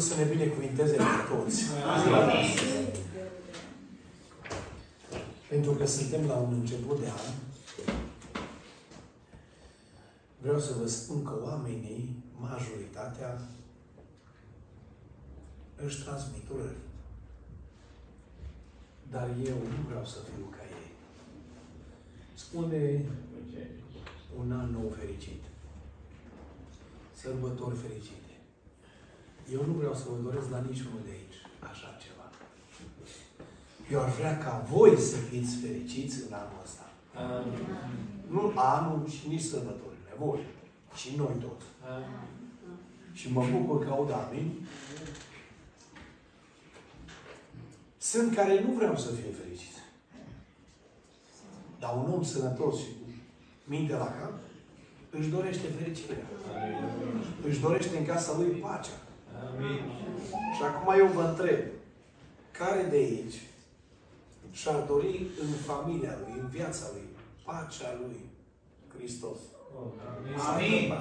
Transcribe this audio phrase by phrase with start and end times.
[0.00, 1.62] Domnul să ne binecuvinteze pe toți.
[5.48, 7.34] Pentru că suntem la un început de an,
[10.38, 13.40] vreau să vă spun că oamenii, majoritatea,
[15.84, 16.76] își transmit urări.
[19.10, 20.90] Dar eu nu vreau să fiu ca ei.
[22.34, 23.04] Spune
[24.38, 25.42] un an nou fericit.
[27.14, 28.19] Sărbători fericite.
[29.52, 31.38] Eu nu vreau să vă doresc la niciunul de aici
[31.70, 32.26] așa ceva.
[33.90, 36.84] Eu aș vrea ca voi să fiți fericiți în anul ăsta.
[37.14, 37.58] Amin.
[38.28, 40.10] Nu anul și nici sărbătorile.
[40.18, 40.40] Voi.
[40.94, 41.66] Și noi toți.
[41.94, 42.20] Amin.
[43.12, 44.66] Și mă bucur că aud amin.
[47.98, 49.78] Sunt care nu vreau să fie fericiți.
[51.78, 53.12] Dar un om sănătos și cu
[53.64, 54.32] minte la cap
[55.10, 56.26] își dorește fericirea.
[56.62, 57.24] Amin.
[57.46, 58.98] Își dorește în casa lui pacea.
[59.48, 59.80] Amin.
[60.56, 61.60] Și acum eu vă întreb,
[62.50, 63.38] care de aici
[64.52, 67.06] și-ar dori în familia lui, în viața lui,
[67.44, 68.20] pacea lui
[68.96, 69.38] Hristos?
[70.54, 70.92] Amin.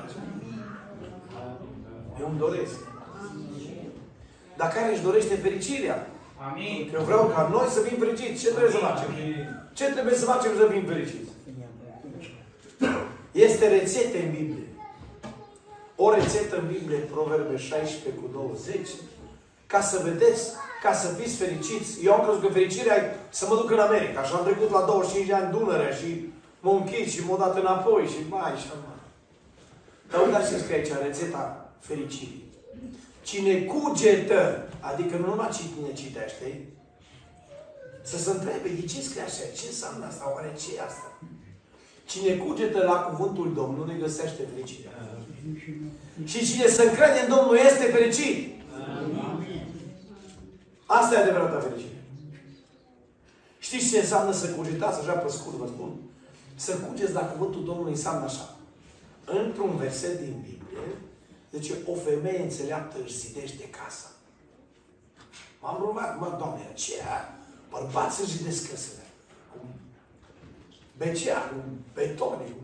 [2.20, 2.78] Eu îmi doresc.
[4.58, 6.08] Dar care își dorește fericirea?
[6.52, 6.92] Amin.
[6.94, 8.42] Eu vreau ca noi să fim fericiți.
[8.44, 9.10] Ce trebuie să facem?
[9.74, 11.30] Ce trebuie să facem să fim fericiți?
[13.32, 14.68] Este rețete în Biblie.
[16.02, 18.88] O rețetă în Biblie, Proverbe 16 cu 20,
[19.68, 20.44] ca să vedeți,
[20.84, 21.90] ca să fiți fericiți.
[22.06, 24.24] Eu am crezut că fericirea e să mă duc în America.
[24.24, 26.10] Și am trecut la 25 de ani Dunărea și
[26.60, 29.00] m-am închis și m-am dat înapoi și mai și mai.
[30.10, 32.44] Dar uitați ce scrie aici, rețeta fericirii.
[33.22, 34.40] Cine cugetă,
[34.80, 36.48] adică nu numai cine citește,
[38.02, 39.44] să se întrebe, de ce scrie așa?
[39.58, 40.32] Ce înseamnă asta?
[40.36, 41.10] Oare ce e asta?
[42.06, 44.92] Cine cugetă la cuvântul Domnului găsește fericirea.
[46.26, 48.62] Și cine se încrede în Domnul este fericit.
[50.86, 52.04] Asta e adevărata fericire.
[53.60, 55.92] Știți ce înseamnă să cugetați, așa pe scurt vă spun?
[56.56, 58.56] Să cugeți la cuvântul Domnului înseamnă așa.
[59.26, 60.88] Într-un verset din Biblie,
[61.52, 64.08] zice, o femeie înțeleaptă își zidește casa.
[65.62, 69.06] M-am rugat, mă, Doamne, aceea bărbați își zidesc căsele.
[69.52, 69.58] Cu
[70.98, 71.56] becea, cu
[71.94, 72.64] betone, cu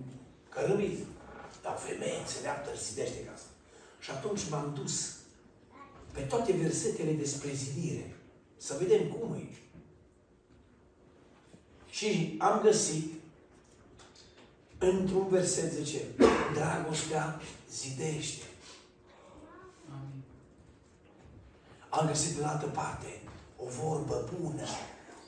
[0.50, 1.04] cărămizi.
[1.66, 3.50] Dar femeie înțeleaptă își zidește casa.
[4.00, 5.16] Și atunci m-am dus
[6.12, 8.16] pe toate versetele despre zidire.
[8.58, 9.48] Să vedem cum e.
[11.90, 13.14] Și am găsit
[14.78, 16.02] într-un verset zice,
[16.54, 18.46] dragostea zidește.
[21.90, 23.22] Am găsit în altă parte
[23.58, 24.66] o vorbă bună.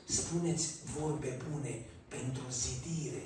[0.04, 3.22] Spuneți vorbe bune pentru zidire.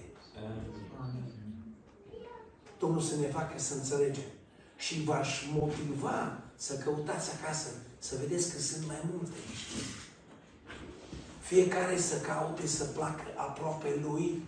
[2.83, 4.31] Domnul să ne facă să înțelegem.
[4.77, 9.39] Și v-aș motiva să căutați acasă, să vedeți că sunt mai multe.
[11.41, 14.43] Fiecare să caute să placă aproape lui,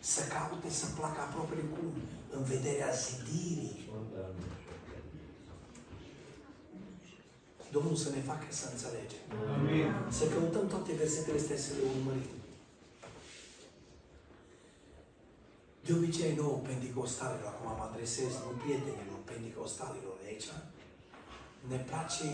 [0.00, 1.92] să caute să placă aproape cum?
[2.36, 3.88] În vederea zidirii.
[7.70, 9.24] Domnul să ne facă să înțelegem.
[9.54, 9.92] Amin.
[10.10, 12.30] Să căutăm toate versetele astea să le urmărim.
[15.86, 20.48] De obicei nouă pentecostalilor, acum mă adresez, nu prietenilor pentecostalilor de aici,
[21.70, 22.28] ne place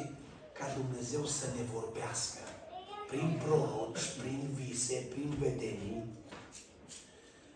[0.58, 2.40] ca Dumnezeu să ne vorbească
[3.10, 6.02] prin proroci, prin vise, prin vedenii.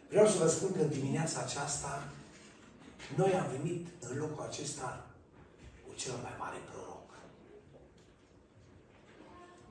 [0.08, 1.92] Vreau să vă spun că în dimineața aceasta
[3.16, 5.06] noi am venit în locul acesta
[5.84, 7.08] cu cel mai mare proroc.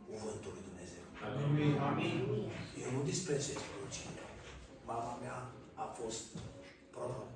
[0.09, 1.03] Cuvântul lui Dumnezeu.
[1.27, 1.73] Amin.
[1.89, 2.15] Amin.
[2.83, 4.23] Eu nu disprețuiesc prorocile.
[4.85, 5.37] Mama mea
[5.75, 6.23] a fost
[6.89, 7.35] proroc.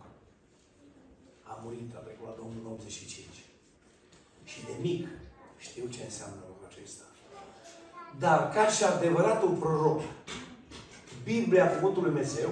[1.44, 3.25] A murit, a trecut la Domnul în 85.
[4.44, 5.07] Și de mic
[5.57, 7.03] știu ce înseamnă lucrul acesta.
[8.19, 10.01] Dar ca și adevăratul proroc,
[11.23, 12.50] Biblia, Cuvântul Lui Dumnezeu,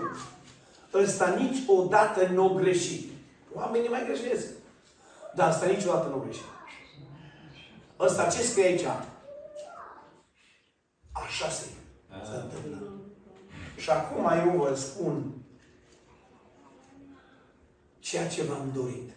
[0.94, 3.12] ăsta niciodată nu o greșit.
[3.54, 4.48] Oamenii mai greșesc.
[5.36, 6.46] Dar ăsta niciodată nu o greșit.
[8.00, 8.86] Ăsta ce scrie aici?
[11.12, 11.66] Așa se,
[12.10, 12.92] se întâmplă.
[13.78, 15.34] Și acum eu vă spun
[18.10, 19.10] ceea ce v-am dorit.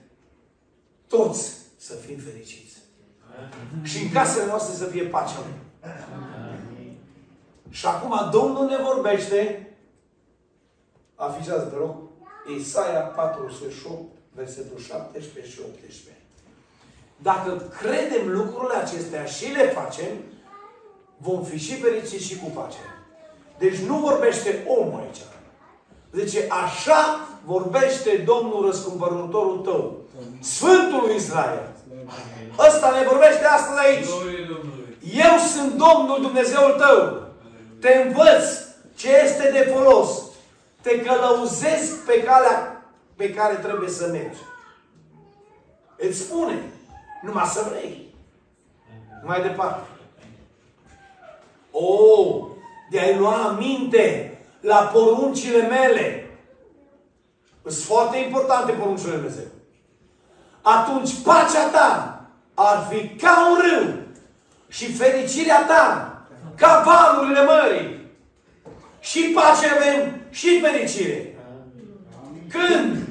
[1.06, 2.76] Toți să fim fericiți.
[3.82, 5.88] Și în casele noastre să fie pacea Lui.
[7.70, 9.68] Și acum Domnul ne vorbește.
[11.14, 11.94] Afișați, te rog.
[12.58, 14.02] Isaia 48,
[14.32, 16.16] versetul 17 și 18.
[17.16, 20.08] Dacă credem lucrurile acestea și le facem,
[21.16, 22.78] vom fi și fericiți și cu pace.
[23.58, 25.20] Deci nu vorbește omul aici.
[26.12, 29.96] Zice, așa vorbește Domnul răscumpărătorul tău.
[30.40, 31.68] Sfântul lui Israel.
[32.58, 34.06] Ăsta ne vorbește astăzi aici.
[35.14, 37.22] Eu sunt Domnul Dumnezeul tău.
[37.80, 38.44] Te învăț
[38.96, 40.22] ce este de folos.
[40.80, 42.84] Te călăuzesc pe calea
[43.16, 44.38] pe care trebuie să mergi.
[45.96, 46.62] Îți spune.
[47.22, 48.14] Numai să vrei.
[49.24, 49.88] Mai departe.
[51.70, 52.48] O,
[52.90, 56.29] de a-i lua aminte la poruncile mele.
[57.62, 59.44] Sunt foarte importante poruncile Dumnezeu.
[60.62, 62.20] Atunci pacea ta
[62.54, 63.94] ar fi ca un râu
[64.68, 66.14] și fericirea ta
[66.56, 67.98] ca valurile mării.
[69.00, 71.38] Și pace avem și fericire.
[72.48, 73.08] Când?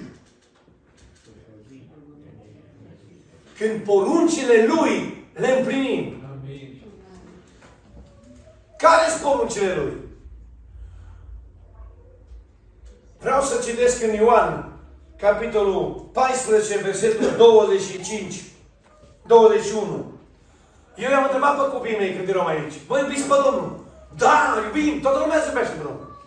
[3.58, 6.24] Când poruncile Lui le împlinim.
[8.78, 10.09] Care sunt poruncile Lui?
[13.20, 14.72] Vreau să citesc în Ioan,
[15.18, 18.44] capitolul 14, versetul 25,
[19.28, 20.12] 21.
[20.96, 22.74] Eu i-am întrebat pe copiii mei când eram aici.
[22.88, 23.80] Bă, iubiți pe Domnul?
[24.18, 25.02] Da, iubim.
[25.02, 26.18] Toată lumea se iubește pe Domnul.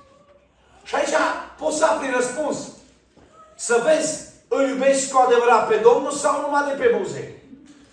[0.84, 1.14] Și aici
[1.58, 2.58] poți să afli răspuns.
[3.54, 7.42] Să vezi, îl iubești cu adevărat pe Domnul sau numai de pe buze?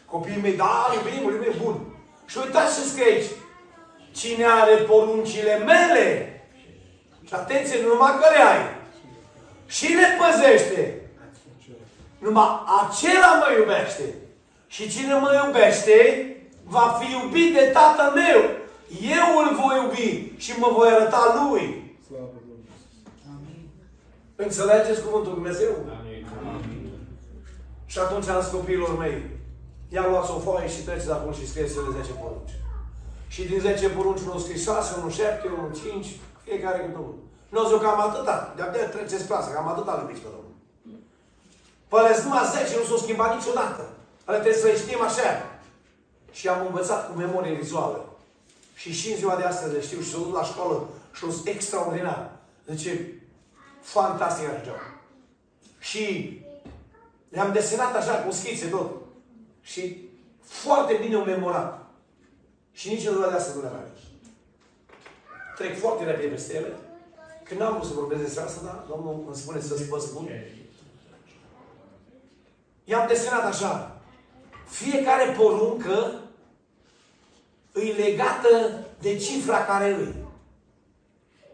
[0.06, 1.76] Copiii mei, da, iubim, îl iubim, bun.
[2.26, 3.30] Și uitați ce scrie aici.
[4.12, 6.34] Cine are poruncile mele,
[7.30, 8.79] și atenție, nu numai că le ai,
[9.76, 10.84] și le păzește,
[12.20, 12.50] numai
[12.80, 14.08] acela mă iubește.
[14.68, 15.98] Și cine mă iubește,
[16.64, 18.42] va fi iubit de Tatăl meu.
[19.18, 21.64] Eu îl voi iubi și mă voi arăta lui.
[23.34, 23.68] Amin.
[24.36, 25.72] Înțelegeți cuvântul Dumnezeu?
[26.00, 26.26] Amin.
[26.48, 26.90] Amin.
[27.86, 29.18] Și atunci am zis copiilor mei,
[29.90, 32.56] ia luați o foaie și treceți acolo și scrieți-le 10 porunci.
[33.28, 36.08] Și din 10 porunci unul scris 6, unul 7, unul 5,
[36.44, 37.29] fiecare câte unul.
[37.50, 40.50] Nu zic cam atâta, de-abia treceți clasa, cam atâta iubiți pe Domnul.
[41.88, 43.90] Păi numai 10 nu s-au schimbat niciodată.
[44.26, 45.46] Ale trebuie să le știm așa.
[46.32, 48.06] Și am învățat cu memorie vizuală.
[48.74, 51.48] Și și în ziua de astăzi le știu și s-au dus la școală și sunt
[51.48, 52.32] extraordinar.
[52.66, 52.88] Deci,
[53.82, 55.00] fantastic așa.
[55.80, 56.04] Și
[57.30, 58.92] le-am desenat așa cu schițe tot.
[59.62, 60.10] Și
[60.44, 61.86] foarte bine au memorat.
[62.72, 63.82] Și nici în ziua de astăzi nu le mai
[65.56, 66.74] Trec foarte repede peste ele.
[67.50, 70.30] Când n-am vrut să vorbesc despre asta, dar Domnul îmi spune să vă spun.
[72.84, 74.02] I-am desenat așa.
[74.68, 76.14] Fiecare poruncă
[77.72, 80.16] îi legată de cifra care îi.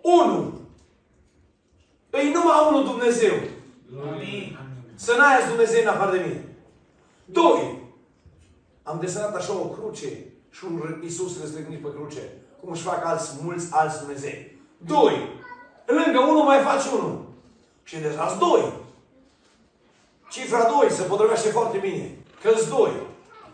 [0.01, 0.59] Unu.
[2.09, 3.33] Îi numai unul Dumnezeu.
[4.12, 4.57] Amin.
[4.95, 6.56] Să n-ai Dumnezeu în afară de mine.
[7.25, 7.83] Doi.
[8.83, 10.07] Am desenat așa o cruce
[10.51, 12.21] și un Iisus răstignit pe cruce.
[12.62, 14.59] Cum își fac alți, mulți alți Dumnezei.
[14.77, 15.44] Doi.
[15.85, 17.25] Lângă unul mai faci unul.
[17.83, 18.73] Și deja doi.
[20.29, 22.17] Cifra 2 se potrivește foarte bine.
[22.41, 22.91] că doi.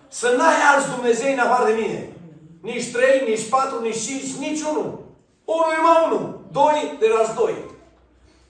[0.08, 2.10] Să n-ai alți Dumnezei în afară de mine.
[2.62, 5.00] Nici trei, nici patru, nici cinci, nici unul.
[5.46, 6.40] Unul e mai unul.
[6.52, 7.56] Doi, de las doi.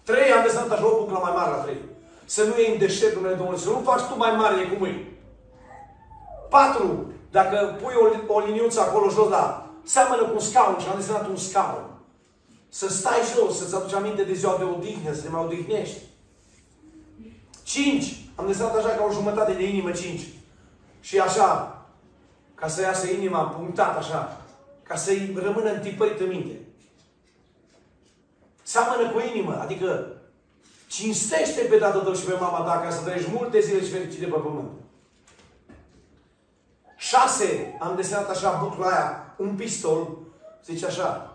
[0.04, 1.81] Trei, am desat așa o buclă mai mare la trei.
[2.25, 4.86] Să nu iei în deșert, Dumnezeu Domnul, să nu faci tu mai mare de cum
[4.86, 5.06] e.
[6.50, 7.94] Patru, dacă pui
[8.27, 11.91] o, o liniuță acolo jos la, seamănă cu un scaun și am desenat un scaun.
[12.74, 16.00] Să stai jos, să-ți aduci aminte de ziua de odihnă, să te mai odihnești.
[17.63, 20.22] Cinci, am desenat așa ca o jumătate de inimă cinci.
[21.00, 21.82] Și așa,
[22.56, 24.46] ca să iasă inima punctată așa,
[24.84, 26.60] ca să-i rămână întipărit în minte.
[28.63, 30.08] Seamănă cu inimă, adică
[30.88, 34.25] cinstește pe tatăl tău și pe mama ta ca să trăiești multe zile și fericite
[34.25, 34.70] pe pământ.
[36.98, 40.18] Șase, am desenat așa bucla aia, un pistol,
[40.66, 41.31] zice așa,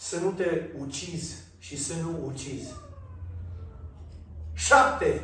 [0.00, 2.72] să nu te ucizi și să nu ucizi.
[4.54, 5.22] Șapte,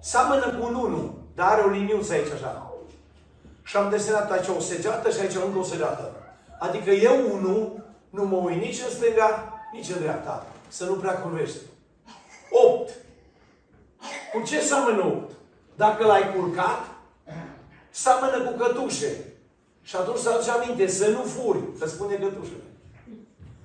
[0.00, 2.72] seamănă cu un unu, dar are o liniuță aici așa.
[3.62, 6.12] Și am desenat aici o segeată și aici încă o segeată.
[6.58, 10.46] Adică eu, unul, nu mă uit nici în stânga, nici în dreapta.
[10.68, 11.60] Să nu prea curvește.
[12.50, 12.90] 8.
[14.32, 15.32] Cu ce seamănă 8?
[15.76, 16.84] Dacă l-ai curcat,
[17.90, 19.24] seamănă cu cătușe.
[19.82, 22.62] Și atunci să aduce aminte, să nu furi, să spune cătușele.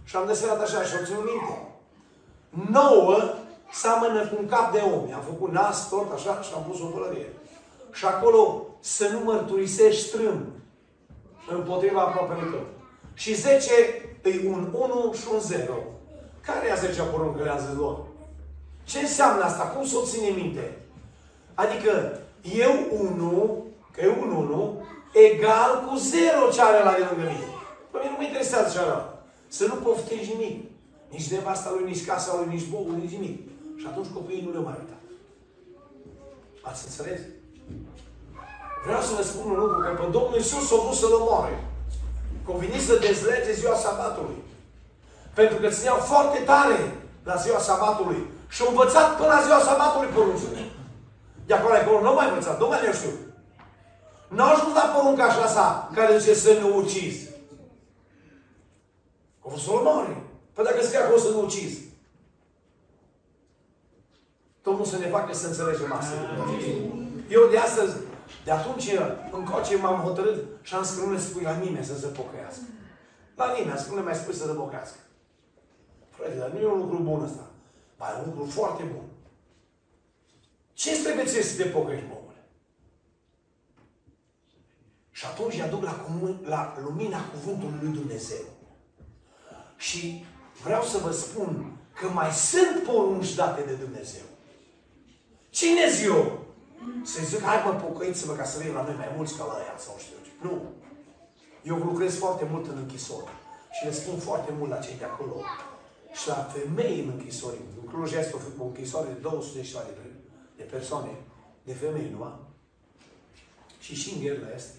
[0.08, 1.56] Și am desenat așa și am ținut minte.
[2.72, 3.18] 9
[3.72, 5.14] seamănă cu un cap de om.
[5.14, 7.30] Am făcut nas, tot așa, și am pus o pălărie.
[7.92, 10.46] Și acolo să nu mărturisești strâmb
[11.50, 12.66] împotriva aproapelui tău.
[13.14, 13.72] Și 10
[14.24, 15.74] e un 1 și un 0.
[16.42, 17.98] Care e a 10 poruncă le-a zis lor?
[18.84, 19.64] Ce înseamnă asta?
[19.64, 20.78] Cum să o ține minte?
[21.54, 27.30] Adică eu 1, că e un 1, egal cu 0 ce are la de lângă
[27.30, 27.48] mine.
[27.92, 29.17] Păi mine nu mă interesează ce are.
[29.48, 30.56] Să nu poftești nimic.
[31.10, 33.38] Nici nevasta lui, nici casa lui, nici bogul, nici nimic.
[33.80, 35.04] Și atunci copiii nu le mai uitat.
[36.62, 37.20] Ați înțeles?
[38.86, 41.56] Vreau să vă spun un lucru, că pe Domnul Iisus s-a vrut să-L omoare.
[42.46, 44.40] Că venit să dezlege ziua sabatului.
[45.34, 46.80] Pentru că țineau foarte tare
[47.24, 48.22] la ziua sabatului.
[48.54, 50.62] Și au învățat până la ziua sabatului poruncile.
[51.46, 53.14] De acolo acolo nu mai învățat, nu mai le știu.
[54.28, 57.27] N-au ajuns la porunca așa sa, care zice să nu ucizi.
[59.48, 60.24] Au fost să-l omoare.
[60.54, 61.82] Păi dacă scrie acolo să nu ucizi.
[64.64, 66.16] Domnul să ne facă să înțelegem asta.
[67.30, 67.96] Eu de astăzi,
[68.44, 68.90] de atunci
[69.32, 72.64] încoace m-am hotărât și am scris nu spui la nimeni să se pocăiască.
[73.36, 74.98] La nimeni, spune mai spui să se pocăiască.
[76.10, 77.52] Frate, dar nu e un lucru bun ăsta.
[77.98, 79.04] Ba, e un lucru foarte bun.
[80.74, 82.44] Ce trebuie ție să te pocăiești, omule?
[85.12, 88.57] Și atunci îi aduc la, comun, la lumina cuvântului lui Dumnezeu.
[89.78, 90.26] Și
[90.64, 94.26] vreau să vă spun că mai sunt porunci date de Dumnezeu.
[95.50, 96.46] Cine eu?
[97.04, 99.76] Să zic, hai mă, pocăiți-vă ca să vin la noi mai mulți ca la ea
[99.78, 100.32] sau știu ce.
[100.42, 100.62] Nu.
[101.64, 103.32] Eu lucrez foarte mult în închisori.
[103.72, 105.36] Și le spun foarte mult la cei de acolo.
[106.14, 107.58] Și la femei în închisori.
[107.82, 110.10] În Cluj este o închisoare de 200 de,
[110.56, 111.10] de persoane,
[111.64, 112.34] de femei numai.
[113.80, 114.74] Și și în Gherla este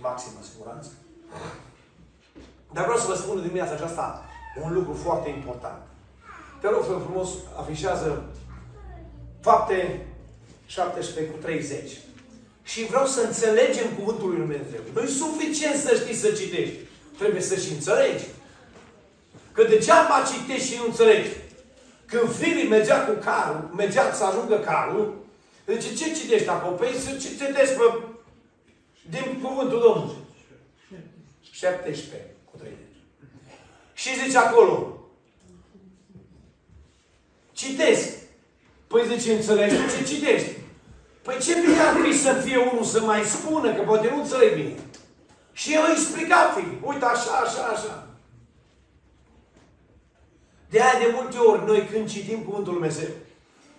[0.00, 0.90] maximă siguranță.
[2.72, 4.24] Dar vreau să vă spun în dimineața aceasta
[4.62, 5.82] un lucru foarte important.
[6.60, 8.24] Te rog frumos, afișează
[9.40, 10.06] fapte
[10.66, 11.90] 17 cu 30.
[12.62, 14.80] Și vreau să înțelegem cuvântul lui Dumnezeu.
[14.94, 16.76] Nu e suficient să știi să citești.
[17.18, 18.24] Trebuie să și înțelegi.
[19.52, 21.28] Că degeaba citești și nu înțelegi.
[22.06, 25.14] Când Filip mergea cu carul, mergea să ajungă carul,
[25.66, 26.74] zice, ce citești acolo?
[26.74, 28.02] Păi să citești pe,
[29.10, 30.16] din cuvântul Domnului.
[31.50, 32.85] 17 cu 30.
[33.96, 34.98] Și zice acolo,
[37.52, 38.08] citesc.
[38.86, 40.50] Păi zice, înțelegi ce citești?
[41.22, 44.54] Păi ce bine ar fi să fie unul să mai spună, că poate nu înțeleg
[44.54, 44.74] bine.
[45.52, 46.86] Și el îi explica fi.
[46.86, 48.06] Uite, așa, așa, așa.
[50.70, 53.14] De aia de multe ori, noi când citim Cuvântul Lui Dumnezeu,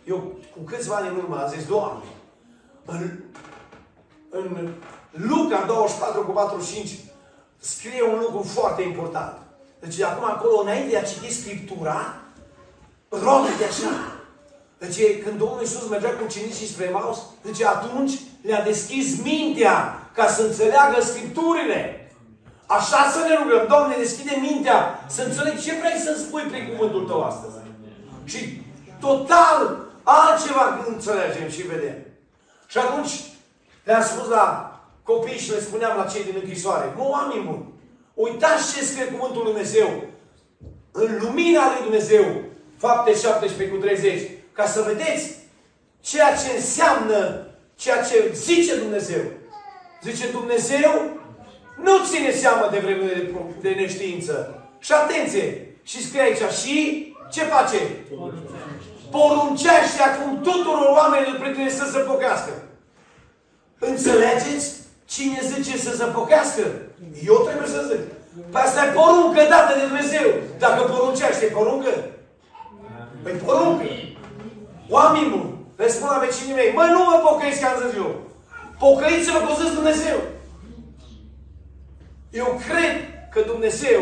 [0.03, 2.03] eu cu câțiva ani în urmă am zis, Doamne,
[2.86, 3.12] în,
[4.29, 4.74] în
[5.12, 7.00] Luca 24 cu 45
[7.57, 9.46] scrie un lucru foarte important.
[9.79, 12.15] Deci acum acolo, înainte de a citi Scriptura,
[13.10, 13.91] roagă de așa.
[14.77, 20.27] Deci când Domnul Iisus mergea cu ucenicii spre Maus, deci atunci le-a deschis mintea ca
[20.27, 22.12] să înțeleagă Scripturile.
[22.65, 23.67] Așa să ne rugăm.
[23.67, 27.55] Doamne, deschide mintea să înțeleg ce vrei să-mi spui prin cuvântul Tău astăzi.
[28.24, 28.62] Și
[29.00, 31.96] total altceva înțelegem și vedem.
[32.67, 33.12] Și atunci
[33.84, 34.72] le-am spus la
[35.03, 37.65] copii și le spuneam la cei din închisoare, nu oameni buni,
[38.17, 39.89] uitați ce scrie cuvântul Lui Dumnezeu.
[40.91, 42.25] În lumina Lui Dumnezeu,
[42.77, 44.21] fapte 17 cu 30,
[44.51, 45.36] ca să vedeți
[46.00, 49.21] ceea ce înseamnă ceea ce zice Dumnezeu.
[50.03, 51.17] Zice Dumnezeu,
[51.83, 53.31] nu ține seama de vremele
[53.62, 54.63] de neștiință.
[54.79, 55.67] Și atenție!
[55.83, 57.77] Și scrie aici, și ce face?
[59.12, 62.51] Poruncește acum tuturor oamenilor prieteni să se pocăiască.
[63.79, 64.75] Înțelegeți?
[65.05, 66.62] Cine zice să se pocăiască?
[67.29, 68.03] Eu trebuie să zic.
[68.51, 70.27] Păi asta e poruncă dată de Dumnezeu.
[70.63, 71.91] Dacă poruncește, e poruncă?
[73.23, 73.85] Păi poruncă.
[74.89, 78.11] Oameni buni, le spun la vecinii mei, mă, nu vă pocăiți, că am zis eu.
[78.79, 80.17] Pocăiți-vă că o zis Dumnezeu.
[82.29, 82.95] Eu cred
[83.33, 84.01] că Dumnezeu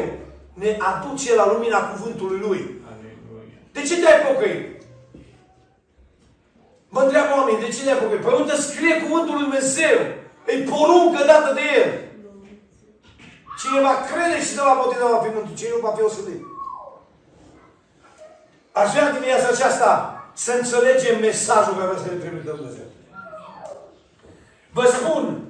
[0.54, 2.62] ne aduce la lumina cuvântului Lui.
[3.72, 4.82] De ce te-ai pocăit?
[6.90, 8.22] Mă întreabă oamenii, de ce te-ai pocăit?
[8.22, 9.98] Păi unde scrie cuvântul Lui Dumnezeu?
[10.48, 12.05] E poruncă dată de El.
[13.60, 15.58] Cine va crede și se va boteza va fi mântuit.
[15.58, 16.44] Cine nu va fi osândit.
[18.72, 22.86] Aș vrea dimineața aceasta să înțelegem mesajul care vrea să ne trimite Dumnezeu.
[24.72, 25.42] Vă spun,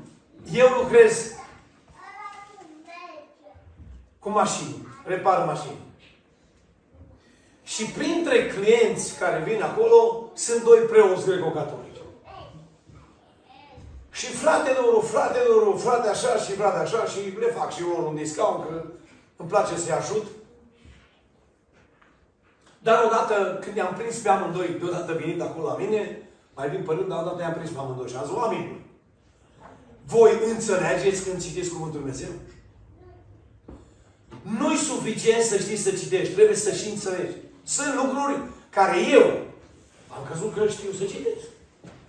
[0.52, 1.32] eu lucrez
[4.20, 5.84] cu mașini, repar mașini.
[7.64, 11.85] Și printre clienți care vin acolo sunt doi preoți greco-catolici.
[14.20, 18.08] Și frate lor, frate lor, frate așa și frate așa și le fac și eu
[18.08, 18.84] un discount că
[19.36, 20.26] îmi place să-i ajut.
[22.80, 27.08] Dar odată, când i-am prins pe amândoi, deodată venind acolo la mine, mai vin părând,
[27.08, 28.86] dar odată i-am prins pe amândoi și am zis, oameni,
[30.06, 32.30] voi înțelegeți când citiți Cuvântul Dumnezeu?
[34.42, 37.36] Nu-i suficient să știi să citești, trebuie să și înțelegi.
[37.64, 39.26] Sunt lucruri care eu
[40.16, 41.55] am crezut că știu să citesc.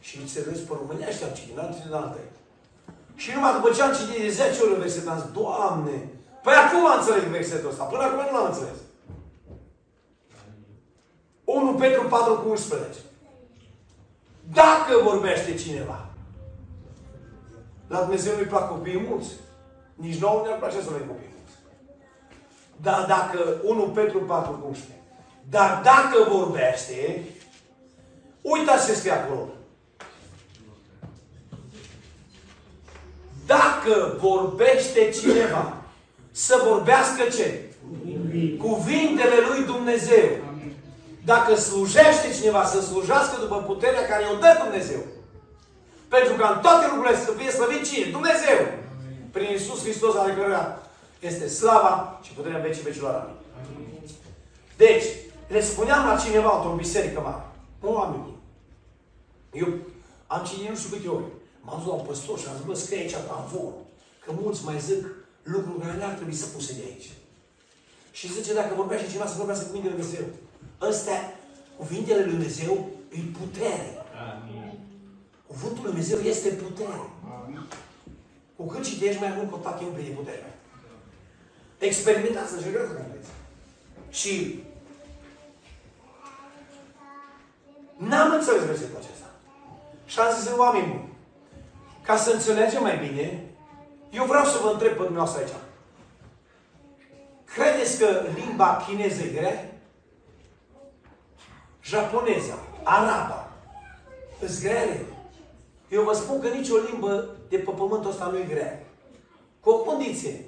[0.07, 2.21] Și înțeles pe românește, am citit, n-am citit alte.
[3.15, 5.97] Și numai după ce am citit de 10 ori versetul, am zis, Doamne,
[6.43, 8.79] păi acum am înțeles versetul ăsta, până acum nu l-am înțeles.
[11.45, 12.99] 1 Petru 4 cu 11.
[14.53, 16.07] Dacă vorbește cineva,
[17.89, 19.31] La Dumnezeu nu-i plac copiii mulți.
[19.95, 21.57] Nici nouă ne-ar place să avem copii mulți.
[22.77, 25.01] Dar dacă 1 Petru 4 cum spune,
[25.51, 27.25] dar dacă vorbește,
[28.41, 29.49] uitați ce scrie acolo.
[33.47, 35.77] Dacă vorbește cineva,
[36.31, 37.61] să vorbească ce?
[38.59, 40.29] Cuvintele lui Dumnezeu.
[41.25, 45.01] Dacă slujește cineva, să slujească după puterea care o dă Dumnezeu.
[46.09, 48.11] Pentru că în toate lucrurile să fie slăvit cine?
[48.11, 48.59] Dumnezeu.
[49.31, 50.79] Prin Iisus Hristos ale căruia
[51.21, 53.15] este slava și puterea vecii vecilor.
[53.15, 53.87] Amin.
[54.77, 55.05] Deci,
[55.49, 57.43] le spuneam la cineva într-o biserică mare,
[57.81, 58.37] un oameni.
[59.53, 59.69] Eu
[60.27, 61.25] am citit nu știu câte ori.
[61.67, 63.17] M-am dus la un păstor și am zis, bă, scrie aici
[63.53, 63.73] vor.
[64.25, 65.07] Că mulți mai zic
[65.43, 67.11] lucruri care n-ar trebui să puse de aici.
[68.13, 70.27] Și zice, dacă vorbește cineva, să vorbească cuvintele Lui Dumnezeu.
[70.81, 71.21] Ăstea,
[71.77, 73.89] cuvintele Lui Dumnezeu, e putere.
[74.29, 74.79] Amin.
[75.47, 77.07] Cuvântul Lui Dumnezeu este putere.
[77.37, 77.63] Amin.
[78.57, 80.59] Cu cât citești mai mult, contact e un de putere.
[81.79, 83.31] Experimentați, încercați să vedeți.
[84.11, 84.65] Și
[87.97, 89.29] n-am înțeles versetul acesta.
[90.05, 91.16] Și am zis, oameni buni,
[92.07, 93.45] ca să înțelegem mai bine,
[94.11, 95.53] eu vreau să vă întreb pe dumneavoastră aici.
[97.45, 99.71] Credeți că limba chineză e grea?
[101.83, 103.49] Japoneza, araba,
[104.41, 105.05] îți grele.
[105.89, 108.83] Eu vă spun că nicio limbă de pe pământul ăsta nu e grea.
[109.61, 110.45] Cu o condiție.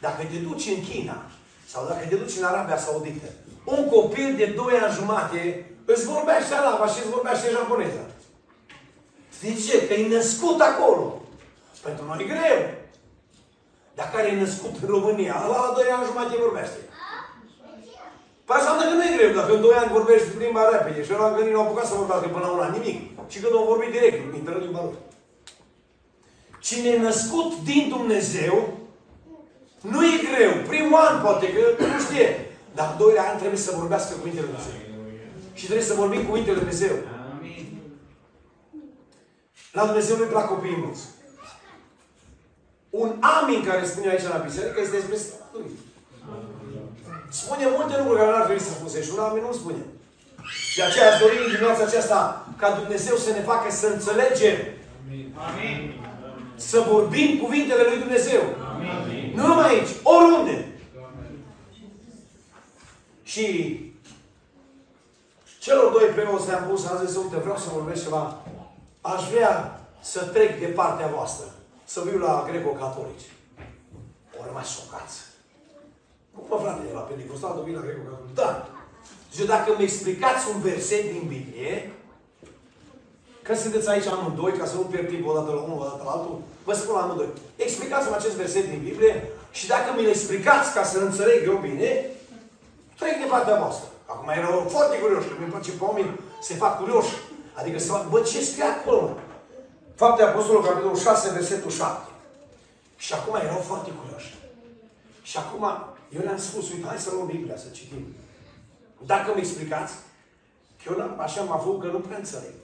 [0.00, 1.22] Dacă te duci în China,
[1.66, 3.26] sau dacă te duci în Arabia Saudită,
[3.64, 8.04] un copil de 2 ani jumate îți vorbește araba și îți vorbește japoneza.
[9.44, 11.04] Zice că e născut acolo.
[11.82, 12.60] Pentru noi e greu.
[13.94, 16.80] Dar care e născut în România, la 2 ani jumate vorbește.
[18.46, 21.28] Păi înseamnă că nu e greu, dacă în 2 ani vorbești limba repede și ăla
[21.28, 22.98] încă nu au apucat să vorbească până la un an, nimic.
[23.32, 24.96] Și când au vorbit direct, intră limba lor.
[26.66, 28.56] Cine e născut din Dumnezeu,
[29.80, 30.52] nu e greu.
[30.72, 32.28] Primul an poate, că nu știe.
[32.74, 34.78] Dar doi ani trebuie să vorbească cuvintele Lui Dumnezeu.
[35.58, 36.94] Și trebuie să vorbim cuvintele Lui Dumnezeu.
[39.72, 41.02] La Dumnezeu nu-i plac copiii mulți.
[42.90, 45.16] Un amin care spune aici la biserică este despre
[45.52, 45.70] lui.
[47.28, 49.82] Spune multe lucruri care n-ar trebui să spuse și un amin nu spune.
[50.48, 54.56] Și de aceea aș dori în dimineața aceasta ca Dumnezeu să ne facă să înțelegem.
[55.48, 55.94] Amin.
[56.56, 58.42] Să vorbim cuvintele lui Dumnezeu.
[58.74, 59.32] Amin.
[59.34, 60.66] Nu numai aici, oriunde.
[63.22, 63.46] Și
[65.58, 68.41] celor doi preoți le-am pus, am zis, uite, vreau să vorbesc ceva.
[69.02, 71.46] Aș vrea să trec de partea voastră
[71.84, 73.30] să viu la greco-catolici.
[74.38, 75.16] Au rămas șocați.
[76.34, 78.34] Cum mă, frate, la Pentecostal tu vii la greco-catolici?
[78.34, 78.68] Da.
[79.32, 81.92] Zice, dacă îmi explicați un verset din Biblie,
[83.42, 86.40] că sunteți aici amândoi, ca să nu pierd timp odată la unul, odată la altul,
[86.64, 87.28] vă spun la amândoi.
[87.56, 91.90] Explicați-mi acest verset din Biblie și dacă mi-l explicați ca să înțeleg eu bine,
[92.98, 93.86] trec de partea voastră.
[94.06, 97.14] Acum erau foarte curioși, că mi-mi place pe oameni se fac curioși.
[97.54, 99.16] Adică să fac, bă, ce scrie acolo?
[99.94, 102.10] Fapte Apostolul, capitolul 6, versetul 7.
[102.96, 104.34] Și acum erau foarte curioși.
[105.22, 105.64] Și acum
[106.14, 108.14] eu le-am spus, uite, hai să luăm Biblia, să citim.
[109.06, 109.92] Dacă mi explicați,
[110.84, 112.54] că eu așa m-am făcut că nu prea înțeleg.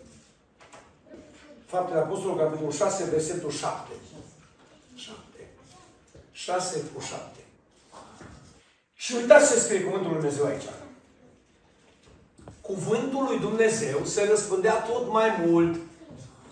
[1.66, 3.92] Faptele Apostolului, capitolul 6, versetul 7.
[4.94, 5.18] 7.
[6.32, 7.38] 6 cu 7.
[8.94, 10.62] Și uitați ce scrie Cuvântul Lui Dumnezeu aici.
[12.68, 15.76] Cuvântul lui Dumnezeu se răspândea tot mai mult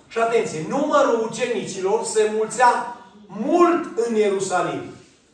[0.09, 4.83] și atenție, numărul ucenicilor se mulțea mult în Ierusalim.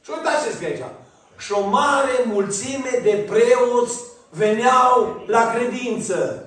[0.04, 0.84] Și uitați ce scrie aici.
[1.38, 6.46] Și o mare mulțime de preoți veneau la credință.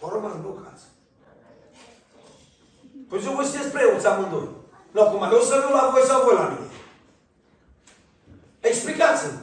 [0.00, 0.82] Au rămas blocați.
[3.08, 4.48] Păi să voi sunteți preoți amândoi.
[4.90, 6.66] Nu, acum, eu să nu la voi sau voi la mine.
[8.60, 9.38] Explicați-mi.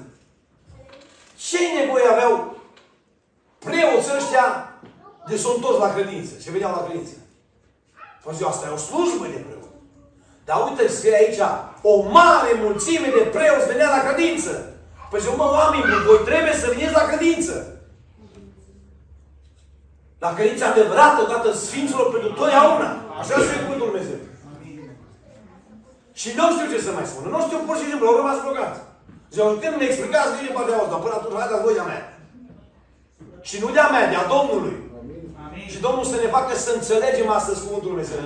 [1.36, 2.53] Ce nevoie aveau
[3.68, 4.48] preoții ăștia
[5.30, 7.14] de sunt toți la credință și veneau la credință.
[8.24, 9.72] Păi ziua asta e o slujbă de preot.
[10.48, 11.42] Dar uite, scrie aici,
[11.92, 14.52] o mare mulțime de preoți venea la credință.
[15.10, 17.56] Păi ziua, mă, oameni, voi trebuie să veniți la credință.
[20.24, 22.90] La credința adevărată, odată Sfinților pentru totdeauna.
[23.20, 24.20] Așa scrie cuvântul Dumnezeu.
[26.14, 27.24] Și nu știu ce să mai spun.
[27.34, 28.80] Nu știu pur și simplu, au rămas blocați.
[29.34, 32.04] Ziua, când ne explicați bine partea asta, până atunci, haideți voi de-a mea.
[33.44, 34.78] Și nu de-a mea, de-a Domnului.
[35.68, 38.20] Și Domnul să ne facă să înțelegem astăzi Cuvântul Dumnezeu.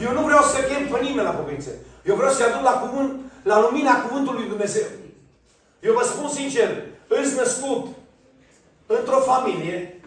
[0.00, 1.70] Eu nu vreau să chem pe nimeni la pocăință.
[2.04, 4.86] Eu vreau să-i aduc la cuvânt, la lumina Cuvântului Dumnezeu.
[5.80, 7.86] Eu vă spun sincer, îți născut
[8.86, 10.00] într-o familie,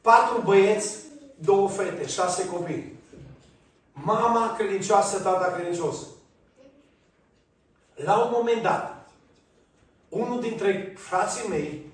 [0.00, 0.96] patru băieți,
[1.34, 2.98] două fete, șase copii.
[3.92, 5.96] Mama credincioasă, tata credincios.
[7.94, 9.10] La un moment dat,
[10.08, 11.89] unul dintre frații mei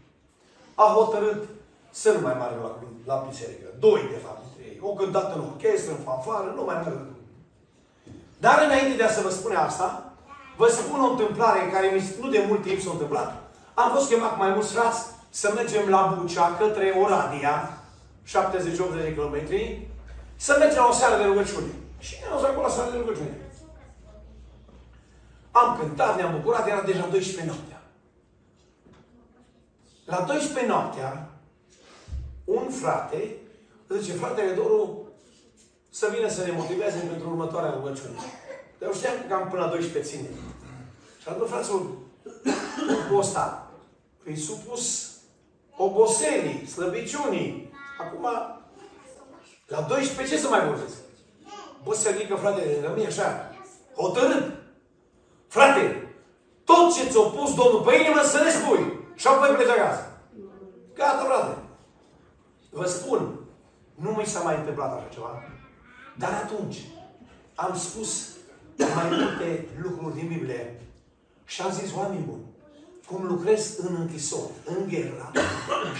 [0.82, 1.42] a hotărât
[1.90, 2.72] să nu mai meargă la,
[3.10, 3.66] la biserică.
[3.78, 4.78] Doi, de fapt, dintre ei.
[4.88, 7.00] O cântat în orchestră, în fanfară, nu mai merg.
[8.44, 10.12] Dar înainte de a să vă spune asta,
[10.56, 11.86] vă spun o întâmplare care
[12.20, 13.30] nu de mult timp s-a întâmplat.
[13.74, 17.56] Am fost chemat cu mai mulți frați să mergem la Bucea către Oradea,
[18.26, 18.32] 70-80
[19.02, 19.88] de kilometri,
[20.36, 21.72] să mergem la o seară de rugăciune.
[21.98, 23.36] Și ne-am dus acolo la seară de rugăciune.
[25.50, 27.75] Am cântat, ne-am bucurat, era deja 12 noaptea.
[30.06, 31.30] La 12 noaptea,
[32.44, 33.36] un frate
[33.88, 35.08] zice, fratele Doru,
[35.90, 38.14] să vină să ne motiveze pentru următoarea rugăciune.
[38.78, 40.28] Dar eu știam că cam până la 12 ține.
[41.22, 41.82] Și atunci, fraților,
[42.86, 43.70] grupul ăsta
[44.24, 45.10] îi supus
[45.76, 47.72] oboselii, slăbiciunii.
[48.00, 48.26] Acum,
[49.66, 50.94] la 12 ce să mai vorbesc?
[51.84, 53.54] Bă, să ridică frate de mine așa,
[53.96, 54.52] hotărât.
[55.48, 56.14] Frate,
[56.64, 58.95] tot ce ți-a pus Domnul pe inimă să ne spui.
[59.16, 60.20] Și apoi pleci acasă.
[60.94, 61.58] Gata, frate.
[62.70, 63.38] Vă spun,
[63.94, 65.42] nu mi s-a mai întâmplat așa ceva.
[66.18, 66.78] Dar atunci
[67.54, 68.28] am spus
[68.76, 70.80] mai multe lucruri din Biblie
[71.44, 72.44] și am zis, oameni buni,
[73.06, 75.32] cum lucrez în închisori, în gherla,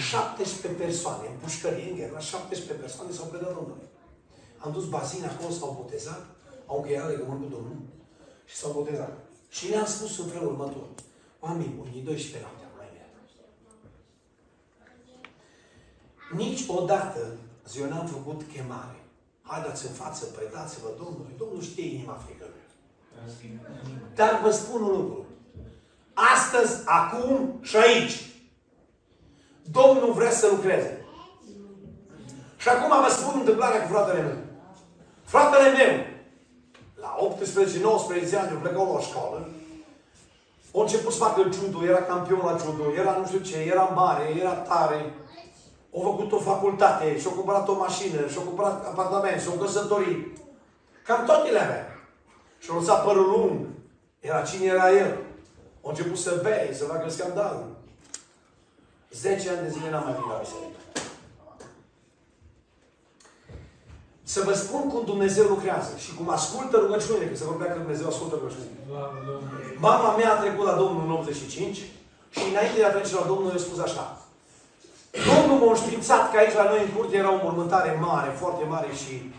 [0.09, 3.87] 17 persoane, în pușcărie, în gherla, 17 persoane s-au predat Domnului.
[4.57, 6.25] Am dus bazin acolo, s-au botezat,
[6.65, 7.77] au încheiat legământ cu Domnul
[8.45, 9.17] și s-au botezat.
[9.49, 10.87] Și le-am spus în felul următor.
[11.39, 13.05] Oameni buni, 12 noaptea, mai bine.
[16.35, 17.19] Niciodată
[17.79, 18.99] eu n-am făcut chemare.
[19.41, 21.33] Haideți în față, predați-vă Domnului.
[21.37, 22.67] Domnul știe inima fiecăruia.
[24.15, 25.25] Dar vă spun un lucru.
[26.13, 28.29] Astăzi, acum și aici.
[29.71, 31.05] Domnul vrea să lucreze.
[32.57, 34.37] Și acum vă spun întâmplarea cu fratele meu.
[35.23, 36.05] Fratele meu,
[36.95, 39.49] la 18-19 ani, eu plecau la școală,
[40.73, 44.35] a început să facă judo, era campion la judo, era nu știu ce, era mare,
[44.39, 45.13] era tare.
[45.95, 50.37] A făcut o facultate, și-a cumpărat o mașină, și-a cumpărat apartament, și-a căsătorit.
[51.05, 51.85] Cam toate le avea.
[52.59, 53.67] Și-a lăsat părul lung.
[54.19, 55.17] Era cine era el.
[55.83, 57.65] A început să bei, să facă scandalul.
[59.11, 60.79] Zece ani de zile n-am mai venit la biserică.
[64.23, 68.07] Să vă spun cum Dumnezeu lucrează și cum ascultă rugăciunile, că se vorbea că Dumnezeu
[68.07, 68.71] ascultă rugăciunile.
[69.77, 71.75] Mama mea a trecut la Domnul în 85
[72.29, 74.26] și înainte de a trece la Domnul, i-a spus așa.
[75.25, 78.87] Domnul m-a înștiințat că aici la noi în curte era o mormântare mare, foarte mare
[78.93, 79.31] și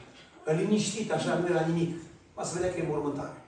[0.44, 1.96] liniștit, așa, nu era nimic.
[2.34, 3.42] Va să vedea că e mormântare.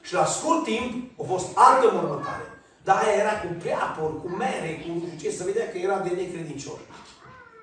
[0.00, 2.42] Și la scurt timp a fost altă mormântare.
[2.84, 4.90] Dar aia era cu preapor, cu mere, cu
[5.20, 6.86] ce, să vedea că era de necredincioși.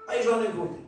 [0.06, 0.80] Aici la noi în curte.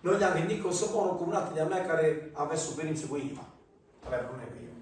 [0.00, 3.16] Noi ne-am gândit că o să mor o cumnată de-a mea care avea suferințe cu
[3.16, 3.44] inima.
[4.06, 4.72] Avea probleme cu inima.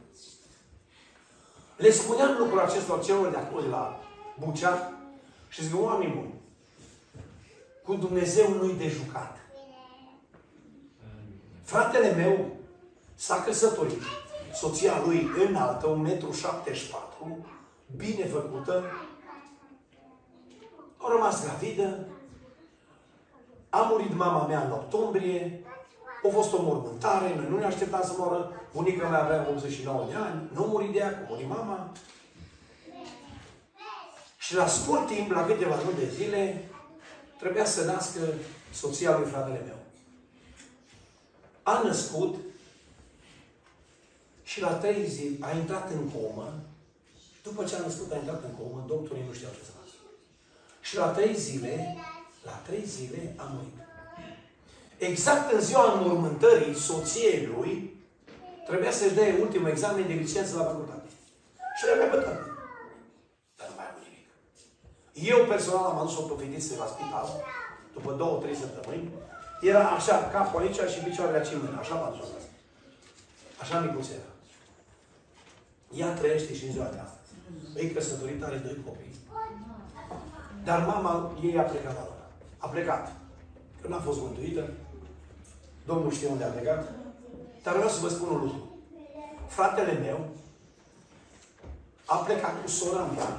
[1.76, 4.00] Le spuneam lucrul acestor celor de acolo, de la
[4.38, 4.92] Bucea,
[5.48, 6.39] și zic, oameni buni,
[7.84, 9.36] cu Dumnezeu nu-i de jucat.
[11.62, 12.46] Fratele meu
[13.14, 14.02] s-a căsătorit.
[14.54, 16.20] Soția lui înaltă, 1,74
[17.22, 17.46] m,
[17.96, 18.84] bine făcută,
[20.96, 22.06] a rămas gravidă,
[23.68, 25.64] a murit mama mea în octombrie,
[26.24, 30.14] a fost o mormântare, noi nu ne așteptam să moară, bunica mea avea 89 de
[30.14, 31.92] ani, nu muri de ea, cu muri mama.
[34.38, 36.70] Și la scurt timp, la câteva luni de zile,
[37.40, 38.20] trebuia să nască
[38.72, 39.78] soția lui fratele meu.
[41.62, 42.34] A născut
[44.42, 46.54] și la trei zile a intrat în comă.
[47.42, 49.80] După ce a născut, a intrat în comă, doctorii nu știau ce să facă.
[50.80, 51.96] Și la trei zile,
[52.44, 53.74] la trei zile a murit.
[54.98, 57.94] Exact în ziua înmormântării soției lui,
[58.66, 61.08] trebuia să-și dea ultimul examen de licență la facultate.
[61.76, 62.44] Și le avea pe toate.
[63.56, 64.26] Dar nu mai am nimic.
[65.22, 67.28] Eu personal am adus o profetiță la spital,
[67.92, 69.10] după două, trei săptămâni.
[69.60, 71.78] Era așa, capul aici și picioarele aici în mână.
[71.78, 72.48] Așa m-am adus acasă.
[73.60, 74.30] Așa micuț era.
[76.00, 77.30] Ea trăiește și în ziua de astăzi.
[77.74, 79.14] E căsătorită, are doi copii.
[80.64, 82.20] Dar mama ei a plecat la lor.
[82.58, 83.12] A plecat.
[83.80, 84.70] Că n-a fost mântuită.
[85.86, 86.92] Domnul știe unde a plecat.
[87.62, 88.68] Dar vreau să vă spun un lucru.
[89.46, 90.28] Fratele meu
[92.04, 93.38] a plecat cu sora mea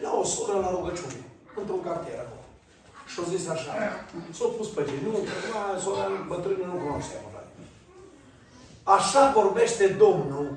[0.00, 1.20] la o soră la rugăciune.
[1.60, 2.44] Într-un cartier acolo.
[3.06, 3.72] Și au zis așa.
[4.38, 5.28] S-au pus pe genunchi.
[5.82, 7.20] Sora bătrână nu cunoștea.
[8.82, 10.56] Așa vorbește Domnul,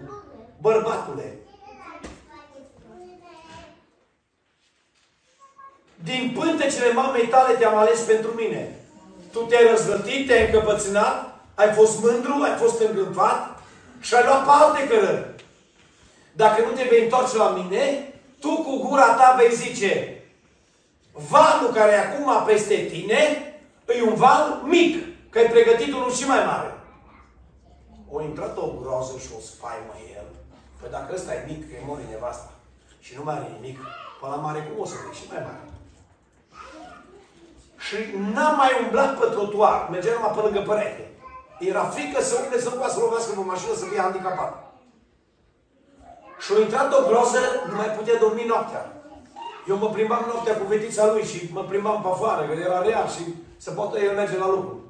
[0.61, 1.37] bărbatule.
[6.03, 8.79] Din pântecele mamei tale te-am ales pentru mine.
[9.31, 13.59] tu te-ai răzvătit, te-ai încăpățânat, ai fost mândru, ai fost îngânfat
[13.99, 15.35] și ai luat pe alte cărări.
[16.31, 18.13] Dacă nu te vei întoarce la mine,
[18.45, 19.91] tu cu gura ta vei zice,
[21.11, 23.19] valul care e acum peste tine,
[23.97, 24.93] e un val mic,
[25.29, 26.71] că ai pregătit unul și mai mare.
[28.11, 30.27] O intrat o groază și o spaimă el.
[30.79, 32.51] Păi dacă ăsta e mic, că e mori nevasta,
[32.99, 33.77] și nu mai are nimic,
[34.19, 35.63] pe la mare cum o să fie și mai mare?
[37.85, 37.95] Și
[38.33, 41.09] n-am mai umblat pe trotuar, mergea numai pe lângă perete.
[41.59, 44.64] Era frică să umble să nu poată să lovească pe mașină să fie handicapat.
[46.39, 48.95] Și a intrat o groză, nu mai putea dormi noaptea.
[49.67, 53.05] Eu mă plimbam noaptea cu fetița lui și mă plimbam pe afară, că era rea
[53.05, 53.23] și
[53.57, 54.83] să poată el merge la lucru.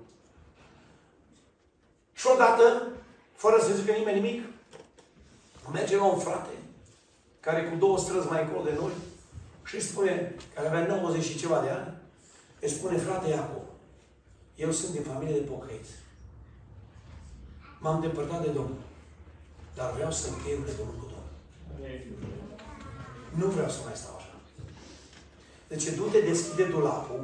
[2.13, 2.88] Și odată,
[3.36, 4.43] fără să zică nimeni nimic,
[5.71, 6.55] merge la un frate,
[7.39, 8.91] care cu două străzi mai încolo de noi,
[9.65, 11.93] și spune, care avea 90 și ceva de ani,
[12.62, 13.63] îi spune, frate Iacob,
[14.55, 15.91] eu sunt din familie de pocăiți.
[17.79, 18.84] M-am depărtat de Domnul,
[19.75, 21.14] dar vreau să închei un legământ cu Domnul.
[23.39, 24.35] Nu vreau să mai stau așa.
[25.67, 27.23] Deci du-te, deschide dulapul,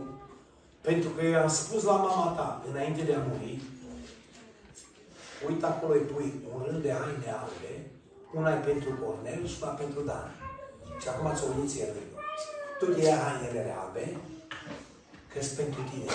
[0.82, 3.62] pentru că eu am spus la mama ta, înainte de a muri,
[5.48, 7.74] uite acolo îi pui un rând de haine albe,
[8.34, 10.36] una e pentru Cornel și una pentru Dan.
[11.02, 11.94] Și acum ți-o uniți el.
[12.80, 14.18] Tu te ia hainele albe,
[15.34, 16.12] că pentru tine.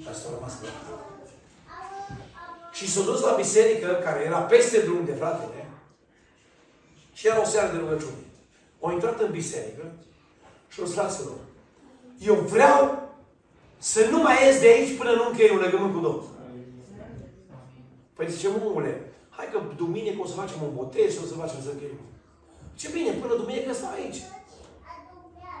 [0.00, 0.66] Și asta a rămas pe
[2.72, 5.67] Și s-a dus la biserică, care era peste drum de fratele,
[7.18, 8.22] și era o seară de rugăciune.
[8.80, 9.84] Au intrat în biserică
[10.72, 11.38] și o fraților,
[12.30, 12.82] eu vreau
[13.78, 16.28] să nu mai ies de aici până nu închei un legământ cu Domnul.
[18.14, 18.92] Păi zice, omule,
[19.36, 22.00] hai că duminică o să facem un botez și o să facem să încheiem.
[22.80, 24.20] Ce bine, până duminică stau aici.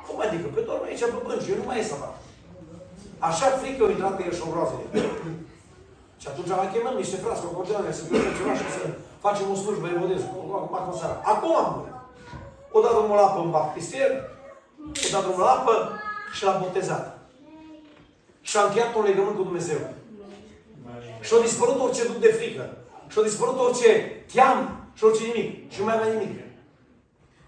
[0.06, 0.46] Cum adică?
[0.54, 2.18] Pe dorm aici pe bănci, eu nu mai ies afară.
[3.28, 4.74] Așa frică au intrat pe el și o groază.
[6.20, 8.82] și atunci mai chemăm niște frați cu cordeoane să vedem ceva și să
[9.18, 10.22] facem o slujbă de botez.
[10.72, 11.20] Acum seara.
[11.24, 11.86] Acum am
[12.70, 14.10] O dat drumul la apă în baptistier,
[14.80, 16.00] o dat drumul la apă
[16.34, 17.18] și l-a botezat.
[18.40, 19.78] Și a încheiat un legământ cu Dumnezeu.
[21.20, 22.76] Și a dispărut orice duc de frică.
[23.08, 23.88] Și a dispărut orice
[24.32, 25.70] team și orice nimic.
[25.72, 26.38] Și nu mai avea nimic.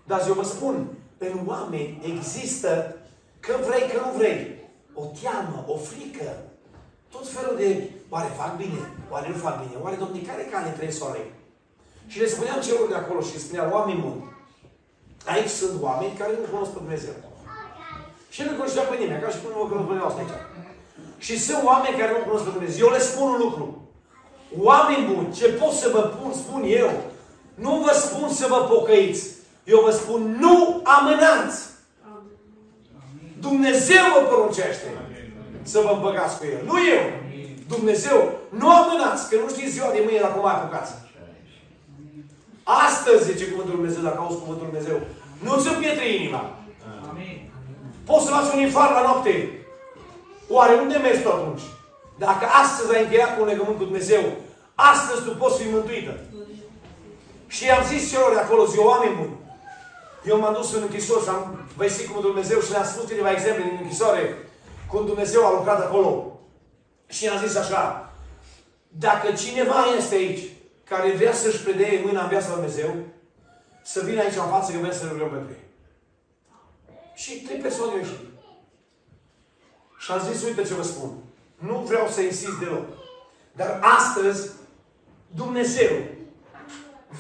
[0.05, 0.87] Dar eu vă spun,
[1.19, 2.97] în oameni există,
[3.41, 4.59] că vrei, că nu vrei,
[4.95, 6.37] o teamă, o frică,
[7.11, 10.93] tot felul de, oare fac bine, oare nu fac bine, oare, domnule, care cale trebuie
[10.93, 11.27] să o aleg?
[12.11, 14.23] Și le spuneam celor de acolo și spuneam, oameni buni,
[15.33, 17.16] aici sunt oameni care nu cunosc pe Dumnezeu.
[18.35, 20.37] Și nu cunoștea pe nimeni, ca și cum nu mă cunosc pe nimeni aici.
[21.27, 22.87] Și sunt oameni care nu cunosc pe Dumnezeu.
[22.87, 23.64] Eu le spun un lucru.
[24.68, 26.90] Oameni buni, ce pot să vă pun, spun eu,
[27.55, 29.25] nu vă spun să vă pocăiți.
[29.64, 31.59] Eu vă spun, nu amânați.
[33.40, 34.88] Dumnezeu vă poruncește
[35.62, 36.61] să vă împăcați cu El.
[36.64, 37.05] Nu eu.
[37.68, 38.18] Dumnezeu.
[38.49, 40.92] Nu amânați, că nu știți ziua de mâine dacă mai apucați.
[42.87, 44.99] Astăzi, zice Cuvântul Dumnezeu, dacă auzi Cuvântul Dumnezeu,
[45.45, 46.43] nu ți pietre inima.
[48.05, 49.33] Poți să faci un infart la noapte.
[50.49, 51.63] Oare unde mergi tu atunci?
[52.19, 54.23] Dacă astăzi ai încheiat cu un legământ cu Dumnezeu,
[54.75, 56.15] astăzi tu poți fi mântuită.
[57.47, 59.37] Și i-am zis celor de acolo, zi, oameni buni,
[60.25, 63.63] eu m-am dus în închisori și am văzut cum Dumnezeu și le-am spus câteva exemple
[63.63, 64.37] din închisoare,
[64.91, 66.41] cum Dumnezeu a lucrat acolo.
[67.07, 68.13] Și i-am zis așa,
[68.89, 70.41] dacă cineva este aici,
[70.90, 72.90] care vrea să-și predeie mâna în viața lui Dumnezeu,
[73.83, 75.64] să vină aici în față că vrem să ne rugăm pentru ei.
[77.14, 78.22] Și trei persoane au ieșit.
[79.98, 81.11] Și am zis, uite ce vă spun.
[81.59, 82.87] Nu vreau să insist deloc.
[83.53, 84.50] Dar astăzi,
[85.26, 85.92] Dumnezeu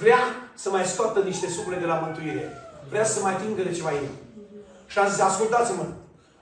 [0.00, 0.18] vrea
[0.54, 2.52] să mai scoată niște suflete de la mântuire.
[2.88, 4.18] Vrea să mai atingă de ceva inimă.
[4.86, 5.86] Și am zis, ascultați-mă.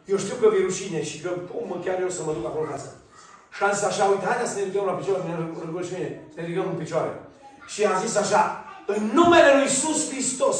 [0.04, 2.92] Eu știu că vi rușine și că cum chiar eu să mă duc acolo acasă.
[3.54, 5.34] Și am zis așa, uite, haideți să ne ridicăm la picioare, ne
[5.66, 7.12] rugăm și mine, să ne ridicăm în picioare.
[7.72, 8.42] Și am zis așa,
[8.86, 10.58] în numele Lui Iisus Hristos,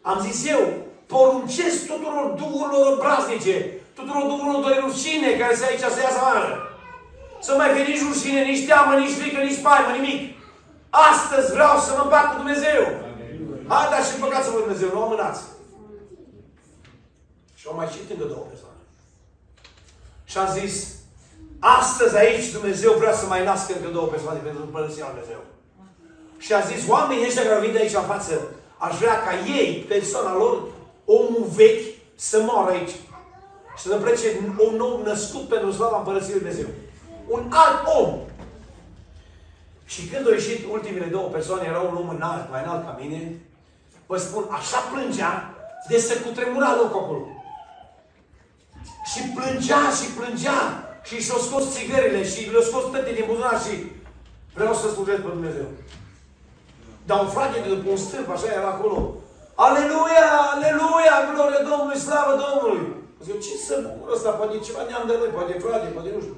[0.00, 0.62] am zis eu,
[1.06, 3.56] poruncesc tuturor duhurilor obraznice,
[3.94, 6.52] tuturor duhurilor de rușine care se aici să iasă afară.
[7.40, 10.20] Să mai fie nici rușine, nici teamă, nici frică, nici spaimă, nimic.
[10.90, 12.82] Astăzi vreau să mă bat cu Dumnezeu.
[13.68, 15.42] Haideți și păcați-vă Dumnezeu, nu amânați.
[17.54, 18.80] Și au mai citit încă două persoane.
[20.24, 20.74] Și am zis,
[21.60, 25.42] astăzi aici Dumnezeu vrea să mai nască încă două persoane pentru Împărăția Lui Dumnezeu.
[26.38, 28.40] Și a zis, oamenii ăștia care vin de aici în față,
[28.78, 30.62] aș vrea ca ei, persoana lor,
[31.04, 32.94] omul vechi, să moară aici.
[33.76, 34.26] Și să plece
[34.58, 36.68] un nou născut pentru slava Împărăției Lui Dumnezeu.
[37.28, 38.18] Un alt om.
[39.84, 43.40] Și când au ieșit ultimele două persoane, era un om înalt, mai înalt ca mine,
[44.06, 45.54] vă spun, așa plângea,
[45.88, 47.26] de să cutremura locul acolo.
[49.04, 50.89] Și plângea și plângea.
[51.08, 53.74] Și și-au scos țigările și le-au scos toate din buzunar și
[54.54, 55.68] vreau să slujesc pe Dumnezeu.
[57.06, 59.14] Dar un frate de după un stâlp, așa era acolo.
[59.54, 62.82] Aleluia, aleluia, glorie Domnului, slavă Domnului.
[63.24, 64.30] Zic, ce să bucur ăsta?
[64.30, 66.36] Poate ceva neam de noi, poate frate, poate nu știu.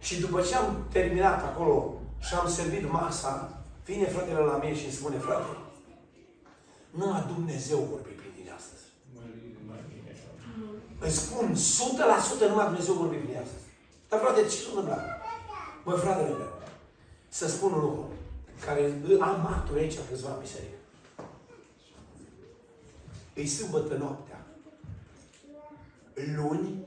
[0.00, 4.84] Și după ce am terminat acolo și am servit masa, vine fratele la mine și
[4.84, 5.56] îmi spune, frate,
[6.90, 8.21] nu a Dumnezeu vorbi prin tine astăzi.
[11.06, 11.56] Îți spun,
[12.46, 13.64] 100% numai Dumnezeu vorbi prin tine astăzi.
[14.08, 15.04] Dar frate, ce s-a întâmplat?
[15.84, 16.52] Băi, fratele meu,
[17.28, 18.08] să spun un lucru,
[18.64, 20.76] care am martori aici câțiva în biserică.
[23.34, 24.46] Îi sâmbătă noaptea.
[26.36, 26.84] Luni,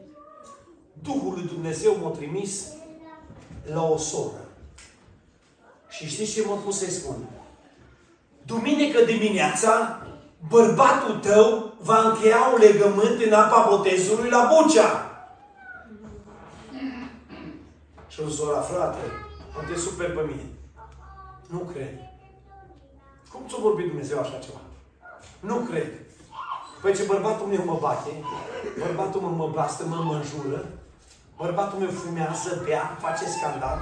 [1.04, 2.68] Duhul lui Dumnezeu m-a trimis
[3.74, 4.46] la o soră.
[5.90, 7.16] Și știți ce m-a pus să-i spun?
[8.46, 10.02] Duminică dimineața,
[10.50, 14.90] bărbatul tău va încheia un legământ în apa botezului la Bucea.
[18.08, 19.00] Și o sora, frate,
[19.58, 20.46] am te super pe mine.
[21.48, 21.94] Nu cred.
[23.32, 24.60] Cum ți-a vorbit Dumnezeu așa ceva?
[25.40, 25.92] Nu cred.
[26.82, 28.10] Păi ce bărbatul meu mă bate,
[28.80, 30.66] bărbatul meu mă blastă, mă, mă înjură,
[31.38, 33.80] bărbatul meu fumează, bea, face scandal.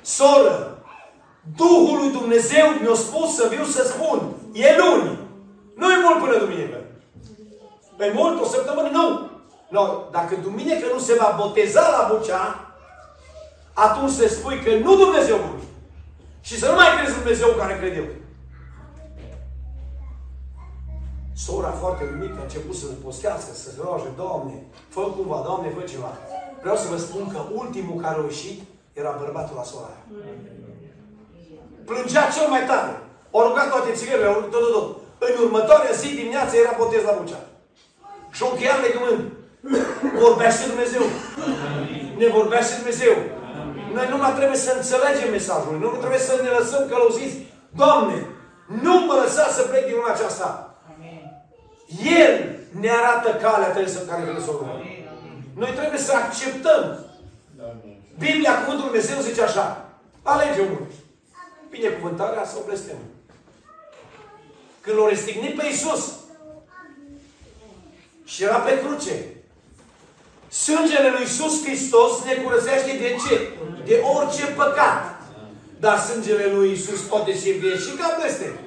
[0.00, 0.76] Soră,
[1.56, 4.32] Duhul lui Dumnezeu mi-a spus să viu să spun.
[4.52, 5.18] E luni.
[5.74, 6.75] Nu e mult până duminică.
[7.98, 8.88] E mult, o săptămână?
[8.88, 9.30] Nu.
[9.68, 12.70] No, dacă duminică nu se va boteza la Bucea,
[13.72, 15.64] atunci se spui că nu Dumnezeu vorbi.
[16.40, 18.08] Și să nu mai crezi în Dumnezeu care cred eu.
[21.44, 25.82] Sora foarte uimită a început să postească, să se roage, Doamne, fă cumva, Doamne, fă
[25.92, 26.12] ceva.
[26.60, 30.02] Vreau să vă spun că ultimul care a ieșit era bărbatul la sora aia.
[31.84, 32.92] Plângea cel mai tare.
[33.30, 34.86] O rugat toate țigările, tot, tot, tot.
[35.18, 37.40] În următoarea zi dimineața era botez la Bucea.
[38.36, 39.22] Și o încheiat legământ.
[40.24, 41.04] Vorbește Dumnezeu.
[42.20, 43.14] Ne vorbește Dumnezeu.
[43.92, 45.78] Noi numai trebuie să înțelegem mesajul.
[45.78, 47.36] Nu trebuie să ne lăsăm călăuziți.
[47.80, 48.26] Doamne,
[48.82, 50.74] nu mă lăsa să plec din lumea aceasta.
[52.22, 52.32] El
[52.80, 54.80] ne arată calea trebuie să care trebuie să o luăm.
[55.54, 56.82] Noi trebuie să acceptăm.
[58.18, 59.88] Biblia, Cuvântul Dumnezeu zice așa.
[60.22, 60.86] Alege unul.
[61.70, 63.08] Binecuvântarea sau blestemul.
[64.80, 66.15] Când l-au restignit pe Iisus
[68.26, 69.36] și era pe cruce,
[70.64, 73.48] Sângele lui Iisus Hristos ne curățește de ce?
[73.84, 75.22] De orice păcat.
[75.80, 78.60] Dar sângele lui Iisus poate să fie și ca peste.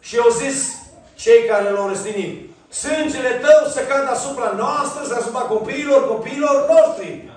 [0.00, 0.76] Și au zis
[1.14, 7.32] cei care l-au răstinit, sângele tău să cadă asupra noastră, să asupra copiilor, copiilor noștri.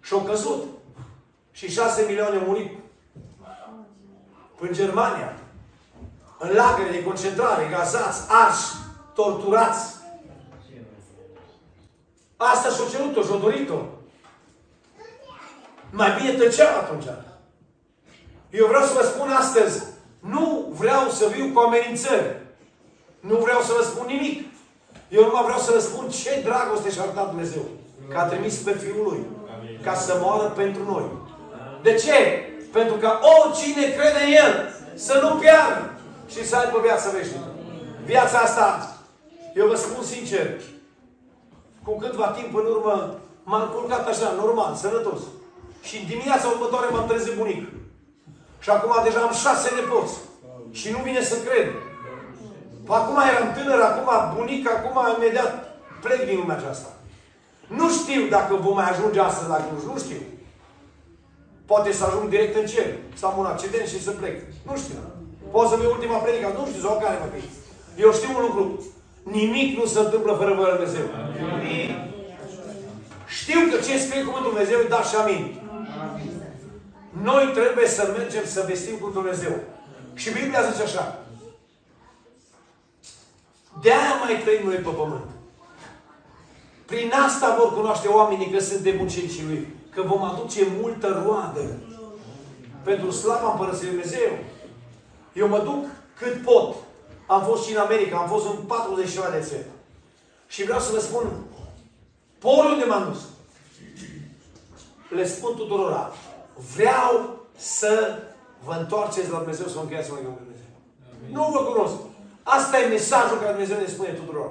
[0.00, 0.64] Și au căzut.
[1.52, 2.70] Și șase milioane au murit.
[4.60, 5.36] În Germania.
[6.38, 8.66] În lagăre de concentrare, gazați, arși,
[9.14, 9.94] torturați.
[12.36, 13.78] Asta și-o cerut-o, și-o dorit-o.
[15.90, 17.04] Mai bine tăceam atunci.
[18.50, 19.82] Eu vreau să vă spun astăzi,
[20.20, 22.36] nu vreau să viu cu amenințări.
[23.20, 24.46] Nu vreau să vă spun nimic.
[25.08, 27.62] Eu numai vreau să vă spun ce dragoste și-a arătat Dumnezeu.
[28.08, 29.26] Că a trimis pe Fiul Lui.
[29.82, 31.04] Ca să moară pentru noi.
[31.82, 32.48] De ce?
[32.72, 35.97] Pentru că oricine crede în El să nu piară
[36.28, 37.48] și să aibă viața veșnică.
[38.04, 38.96] Viața asta,
[39.54, 40.46] eu vă spun sincer,
[41.84, 45.20] cu câtva timp în urmă, m-am culcat așa, normal, sănătos.
[45.82, 47.68] Și în dimineața următoare m-am trezit bunic.
[48.58, 50.14] Și acum deja am șase nepoți.
[50.70, 51.68] Și nu vine să cred.
[52.86, 55.52] Acum eram tânăr, acum bunic, acum imediat
[56.02, 56.88] plec din lumea aceasta.
[57.66, 60.20] Nu știu dacă vom mai ajunge astăzi la Cluj, nu știu.
[61.66, 64.40] Poate să ajung direct în cer, să am un accident și să plec.
[64.66, 64.96] Nu știu.
[65.52, 67.42] Poate să fie ultima predică, nu știu, sau care va fi.
[68.04, 68.64] Eu știu un lucru.
[69.22, 71.06] Nimic nu se întâmplă fără voia Dumnezeu.
[71.54, 71.90] Amin.
[73.40, 75.44] Știu că ce scrie Cuvântul Dumnezeu, da și amin.
[77.22, 79.54] Noi trebuie să mergem să vestim cu Dumnezeu.
[80.14, 81.18] Și Biblia zice așa.
[83.82, 85.30] De-aia mai trăim noi pe pământ.
[86.86, 89.66] Prin asta vor cunoaște oamenii că suntem ucenicii Lui.
[89.94, 91.60] Că vom aduce multă roadă.
[92.82, 94.30] Pentru slava Împărăției Dumnezeu.
[95.38, 95.84] Eu mă duc
[96.18, 96.74] cât pot
[97.26, 99.66] am fost și în America, am fost în 40 ceva de țări.
[100.46, 101.24] Și vreau să vă spun,
[102.38, 103.20] pe oriunde m-am dus,
[105.08, 106.12] le spun tuturora,
[106.74, 107.12] vreau
[107.56, 108.18] să
[108.64, 110.70] vă întoarceți la Dumnezeu, să vă încheiați la Dumnezeu.
[111.10, 111.34] Amin.
[111.36, 111.94] Nu vă cunosc.
[112.42, 114.50] Asta e mesajul care Dumnezeu ne spune tuturor.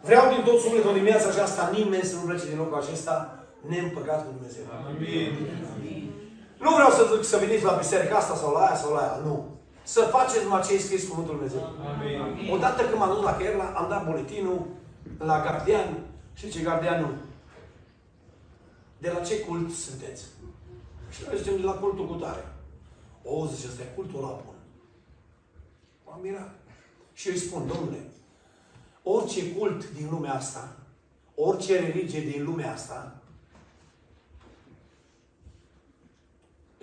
[0.00, 3.38] Vreau din tot sufletul în dimineața aceasta nimeni să nu plece din locul acesta
[3.68, 4.64] neîmpăcat cu Dumnezeu.
[4.88, 5.32] Amin.
[6.62, 9.20] Nu vreau să zic să veniți la biserica asta sau la aia sau la aia.
[9.24, 9.34] Nu.
[9.82, 11.60] Să faceți numai ce e scris Cuvântul Dumnezeu.
[11.60, 12.52] Amin.
[12.52, 14.66] Odată când m-am dus la Kerala, am dat buletinul
[15.18, 15.98] la gardian
[16.34, 17.14] și ce gardianul,
[18.98, 20.22] de la ce cult sunteți?
[21.10, 22.44] Și noi zicem de la cultul cu tare.
[23.24, 24.54] O, zice, ăsta e cultul la bun.
[26.06, 26.54] M-am mirat.
[27.12, 28.06] Și eu îi spun, domnule,
[29.02, 30.76] orice cult din lumea asta,
[31.34, 33.16] orice religie din lumea asta,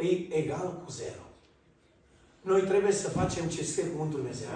[0.03, 1.23] e egal cu zero.
[2.41, 4.47] Noi trebuie să facem ce scrie Cuvântul Dumnezeu.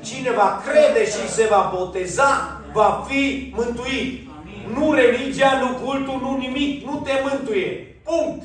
[0.00, 4.28] Cine va crede și se va boteza, va fi mântuit.
[4.38, 4.72] Amin.
[4.74, 6.84] Nu religia, nu cultul, nu nimic.
[6.84, 7.96] Nu te mântuie.
[8.02, 8.42] Punct.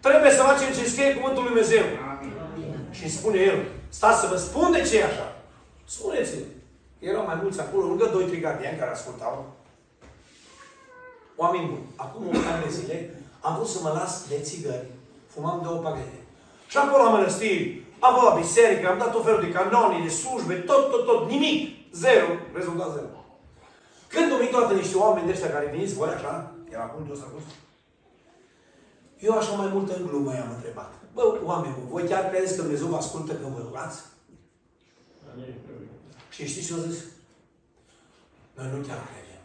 [0.00, 1.84] Trebuie să facem ce scrie Cuvântul Lui Dumnezeu.
[2.10, 2.32] Amin.
[2.90, 5.36] Și spune El, stați să vă spun de ce e așa.
[5.84, 6.44] Spuneți-l.
[6.98, 9.56] Erau mai mulți acolo, lângă doi, trei gardieni care ascultau.
[11.36, 14.86] Oameni buni, acum o ani de zile, am vrut să mă las de țigări.
[15.32, 16.18] Fumam două pagete.
[16.68, 20.08] Și acolo la mănăstiri, am fost la biserică, am dat tot felul de canoni, de
[20.08, 21.78] slujbe, tot, tot, tot, nimic.
[21.92, 22.28] Zero.
[22.52, 23.08] Rezultat zero.
[24.08, 27.20] Când au venit toate niște oameni de ăștia care veniți voi așa, era acum jos
[27.20, 27.42] acolo,
[29.18, 30.92] eu așa mai mult în glumă i-am întrebat.
[31.14, 33.98] Bă, oameni buni, voi chiar credeți că Dumnezeu vă ascultă când vă rugați?
[36.30, 36.98] Și știți ce au zis?
[38.54, 39.42] Noi nu chiar credem.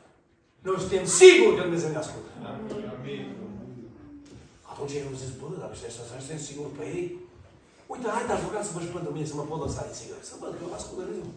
[0.62, 2.30] Noi suntem siguri că Dumnezeu ne ascultă.
[3.00, 3.45] Amin.
[4.76, 7.06] Atunci eu am zis, bă, dar ăștia să suntem siguri pe ei?
[7.92, 10.30] Uite, hai, dar rugați să vă și pentru mine să mă pot lăsa de țigări.
[10.30, 11.30] Să văd că eu vă ascult Dumnezeu.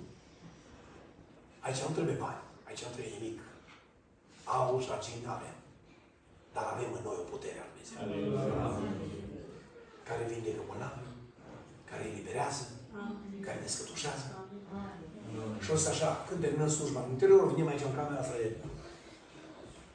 [1.65, 2.43] Aici nu trebuie bani.
[2.69, 3.39] Aici nu trebuie nimic.
[4.55, 5.57] Aur și argint avem.
[6.55, 7.97] Dar avem în noi o putere a Dumnezeu.
[10.09, 11.03] Care vindecă bolnavi,
[11.91, 12.65] care îi liberează,
[13.47, 14.27] care ne scătușează.
[15.65, 18.49] Și o să așa, când terminăm slujba, în interiorul venim aici în camera asta de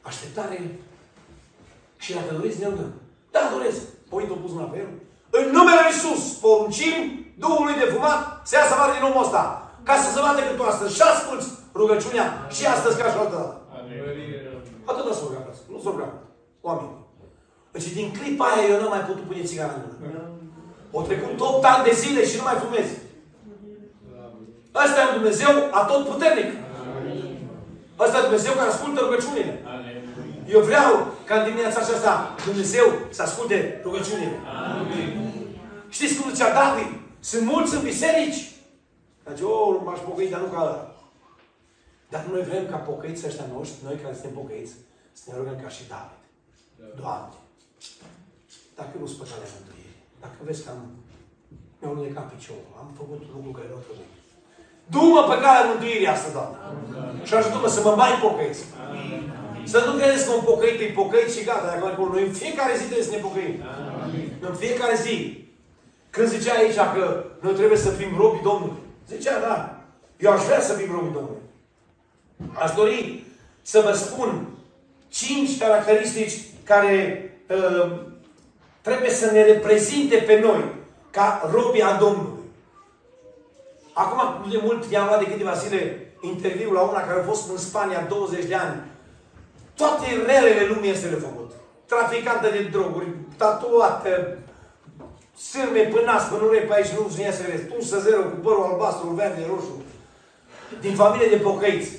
[0.10, 0.58] așteptare
[2.04, 2.94] și dacă doriți, ne rugăm.
[3.44, 3.82] Da, doresc.
[4.10, 4.90] Păi tu pus mâna pe el.
[5.40, 6.96] În numele Lui Iisus poruncim
[7.44, 9.44] Duhului de fumat să iasă afară din omul ăsta.
[9.88, 11.48] Ca să se vadă că tu astăzi și asculți
[11.82, 13.56] rugăciunea și astăzi ca și altă dată.
[14.90, 15.44] Atât să rugăm.
[15.72, 16.12] Nu să rugăm.
[16.68, 16.94] Oameni.
[17.74, 20.24] Deci din clipa aia eu nu mai putut pune țigara în mână.
[20.98, 22.88] O trecut 8 ani de zile și nu mai fumez.
[24.84, 26.50] Ăsta e Dumnezeu atot puternic.
[28.04, 29.54] Ăsta e Dumnezeu care ascultă rugăciunile.
[30.56, 30.92] Eu vreau
[31.26, 34.38] ca în dimineața aceasta Dumnezeu să asculte rugăciunile.
[34.80, 35.10] Amin.
[35.90, 36.92] Știți cum zicea David?
[37.20, 38.42] Sunt mulți în biserici.
[39.24, 40.96] Dar zice, oh, m-aș pocăi, dar nu ca ăla.
[42.14, 44.74] Dar noi vrem ca pocăiți ăștia noștri, noi care suntem pocăiți,
[45.20, 46.24] să ne rugăm ca și David.
[46.80, 46.86] Da.
[47.00, 47.38] Doamne,
[48.80, 50.82] dacă nu spăta de mântuire, dacă vezi că am
[51.80, 54.14] mi-au lunecat piciorul, am făcut lucruri care nu au trebuit.
[54.94, 56.58] Du-mă pe calea mântuirii asta, Doamne.
[56.68, 57.26] Amin.
[57.28, 58.64] Și ajută-mă să mă mai pocăiți.
[58.86, 59.22] Amin.
[59.64, 62.12] Să nu credeți că un pocăit e pocăit și gata, dacă acolo.
[62.12, 63.56] Noi în fiecare zi trebuie să ne pocăim.
[64.04, 64.32] Amin.
[64.40, 65.48] În fiecare zi.
[66.10, 68.82] Când zicea aici că noi trebuie să fim robi Domnului.
[69.08, 69.82] Zicea, da.
[70.18, 71.42] Eu aș vrea să fim robi Domnului.
[72.54, 73.24] Aș dori
[73.62, 74.48] să vă spun
[75.08, 76.34] cinci caracteristici
[76.64, 76.96] care
[77.50, 77.92] uh,
[78.82, 80.64] trebuie să ne reprezinte pe noi
[81.12, 82.42] ca robi a Domnului.
[83.94, 87.50] Acum, nu de mult, i-am luat de câteva zile interviul la una care a fost
[87.50, 88.82] în Spania 20 de ani.
[89.76, 91.52] Toate relele lumii este le făcut.
[91.86, 93.08] Traficantă de droguri,
[93.38, 94.38] tatuată,
[95.38, 97.64] sârme pe nas, pe nure pe aici, nu se iasă rest.
[97.68, 99.84] Tunsă zero cu părul albastru, verde, roșu.
[100.82, 101.92] Din familie de pocăiți.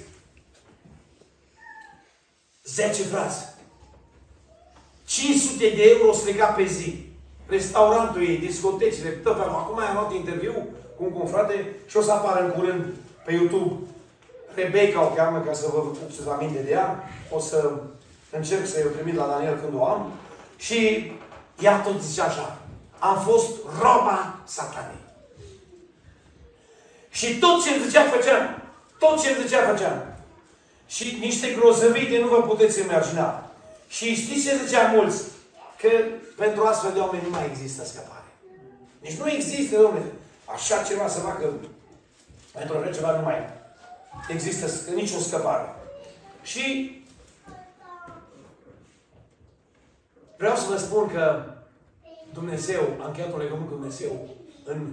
[2.65, 3.45] Zece frați.
[5.07, 7.07] 500 de euro strica pe zi.
[7.47, 9.53] Restaurantul ei, discotecile, tot felul.
[9.53, 12.85] Acum am luat interviu cu un confrate și o să apară în curând
[13.25, 13.75] pe YouTube.
[14.55, 17.09] Rebecca o cheamă ca să vă aduceți aminte de ea.
[17.31, 17.73] O să
[18.31, 20.13] încerc să-i o trimit la Daniel când o am.
[20.57, 21.13] Și
[21.61, 22.59] ea tot zice așa.
[22.99, 23.51] Am fost
[23.81, 25.03] roba satanei.
[27.11, 28.63] Și tot ce îmi zicea făceam.
[28.99, 30.17] Tot ce îmi zicea făceam.
[30.87, 33.51] Și niște grozăvite nu vă puteți imagina.
[33.89, 35.23] Și știți ce zicea mulți?
[35.81, 35.89] Că
[36.37, 38.31] pentru astfel de oameni nu mai există scăpare.
[39.01, 40.13] Nici nu există, domnule.
[40.45, 41.53] Așa ceva să facă
[42.53, 43.39] pentru așa ceva nu mai
[44.29, 45.75] există nicio scăpare.
[46.43, 46.97] Și
[50.37, 51.43] vreau să vă spun că
[52.33, 54.29] Dumnezeu, am încheiat un legământ cu Dumnezeu
[54.65, 54.93] în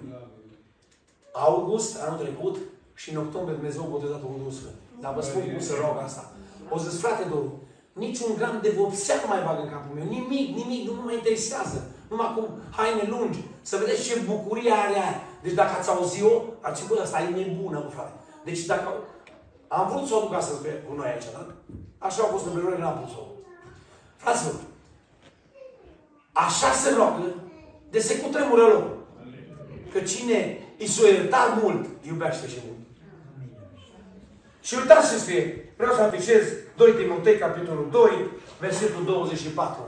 [1.32, 2.58] august anul trecut
[2.94, 4.76] și în octombrie Dumnezeu a botezat un Duhul Sfânt.
[5.00, 6.32] Dar vă spun cum să rog asta.
[6.70, 7.58] O zis, frate Domnul,
[7.94, 10.08] niciun gram de vopsea nu mai bag în capul meu.
[10.16, 11.80] Nimic, nimic, nu mă interesează.
[12.10, 12.42] Numai cu
[12.78, 13.40] haine lungi.
[13.62, 15.22] Să vedeți ce bucurie are aia.
[15.44, 18.14] Deci dacă ați auzit-o, ar zice, bă, asta e nebună, bă, frate.
[18.44, 18.88] Deci dacă
[19.68, 21.48] am vrut să o duc astăzi cu noi aici, da?
[21.98, 23.24] Așa au fost împrejurări, n-am pus-o.
[24.16, 24.56] Fraților,
[26.32, 27.34] așa se roagă
[27.90, 28.98] de se cutremură locul.
[29.92, 32.80] Că cine îi s-o iertat mult, iubește și mult.
[34.62, 35.74] Și uitați ce scrie.
[35.78, 36.42] Vreau să afișez
[36.76, 38.12] 2 Timotei, capitolul 2,
[38.60, 39.82] versetul 24.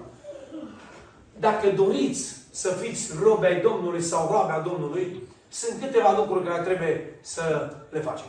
[1.39, 6.63] Dacă doriți să fiți robe ai Domnului sau robe a Domnului, sunt câteva lucruri care
[6.63, 8.25] trebuie să le facem.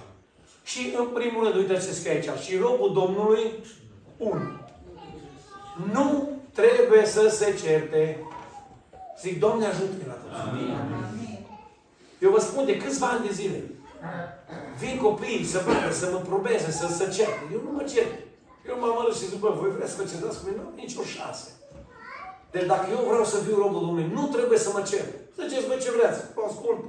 [0.65, 2.41] Și în primul rând, uitați ce scrie aici.
[2.45, 3.45] Și robul Domnului,
[4.17, 4.41] un.
[5.93, 8.19] Nu trebuie să se certe.
[9.21, 10.49] Zic, Doamne ajută-ne la toți.
[10.49, 10.95] Amin.
[12.19, 13.63] Eu vă spun de câțiva ani de zile.
[14.79, 17.43] Vin copiii să vadă, să mă probeze, să se certe.
[17.53, 18.13] Eu nu mă cert.
[18.69, 20.63] Eu mă amără și zic, bă, voi vreți să vă certați cu mine?
[20.63, 21.47] Nu, nici o șansă.
[22.51, 25.07] Deci dacă eu vreau să fiu robul Domnului, nu trebuie să mă cer.
[25.39, 26.81] Ziceți voi ce vreți, vă ascult.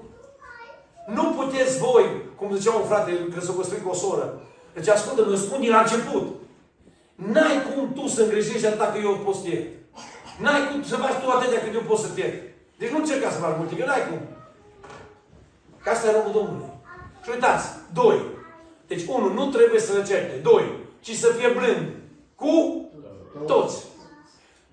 [1.05, 4.41] Nu puteți voi, cum zicea un frate, că s-a construit cu o soră.
[4.73, 6.27] Deci ascultă, mă spun din la început.
[7.15, 9.67] N-ai cum tu să îngrijești atât că eu pot să iert.
[10.39, 12.43] N-ai cum să faci tu atâtea cât eu pot să iert.
[12.77, 14.19] Deci nu încerca să faci multe, că n-ai cum.
[15.83, 16.73] Că asta e robul Domnului.
[17.23, 18.19] Și uitați, doi.
[18.87, 20.39] Deci, unul, nu trebuie să certe.
[20.43, 20.63] Doi,
[20.99, 21.87] ci să fie blând.
[22.35, 22.85] Cu
[23.45, 23.83] toți.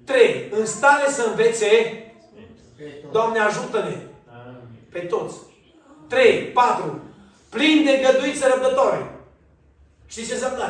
[0.05, 2.03] Trei, în stare să învețe,
[3.13, 3.97] Doamne ajută-ne,
[4.93, 5.37] pe toți.
[6.13, 7.01] Trei, patru,
[7.49, 9.01] plin de găduiță răbdătoare.
[10.07, 10.67] Știți ce înseamnă?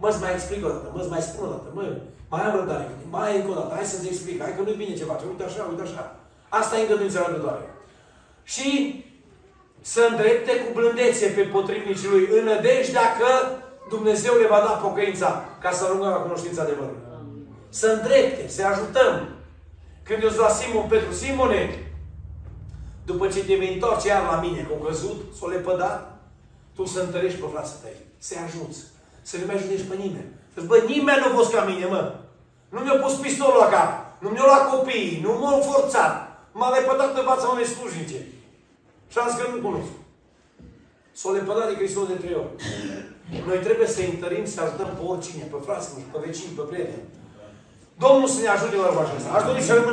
[0.00, 1.82] Mă mai explic o dată, mă mai spun o dată, mă,
[2.28, 5.10] mai am răbdare, mai încă o dată, hai să-ți explic, hai că nu-i bine ce
[5.10, 6.02] face, uite așa, uite așa.
[6.48, 7.64] Asta e îngăduința răbdătoare.
[8.54, 8.68] Și
[9.80, 13.30] să îndrepte cu blândețe pe potrivnicii lui, în nădejdea că
[13.88, 17.02] Dumnezeu le va da pocăința ca să ajungă la cunoștința adevărului.
[17.68, 19.14] Să îndrepte, să ajutăm.
[20.02, 21.62] Când eu la Simon Petru, Simone,
[23.04, 25.98] după ce te vei întoarce iar la mine, că au căzut, s-o lepădat,
[26.74, 28.78] tu să întărești pe frații tăi, să-i ajuți,
[29.22, 30.30] să nu mai ajutești pe nimeni.
[30.54, 32.14] Să bă, nimeni nu a fost ca mine, mă.
[32.68, 33.90] Nu mi-a pus pistolul la cap,
[34.22, 36.14] nu mi-a luat copiii, nu m-a forțat.
[36.58, 38.20] M-a lepădat în fața unei slujnice.
[39.10, 39.92] Și am zis că nu cunosc.
[41.20, 42.52] S-o lepădat de Hristos de trei ori.
[43.48, 47.06] Noi trebuie să întărim, să ajutăm pe oricine, pe frații pe vecini, pe prieteni.
[48.04, 49.30] Domnul să ne ajute la urma aceasta.
[49.36, 49.92] Aș dori să rămână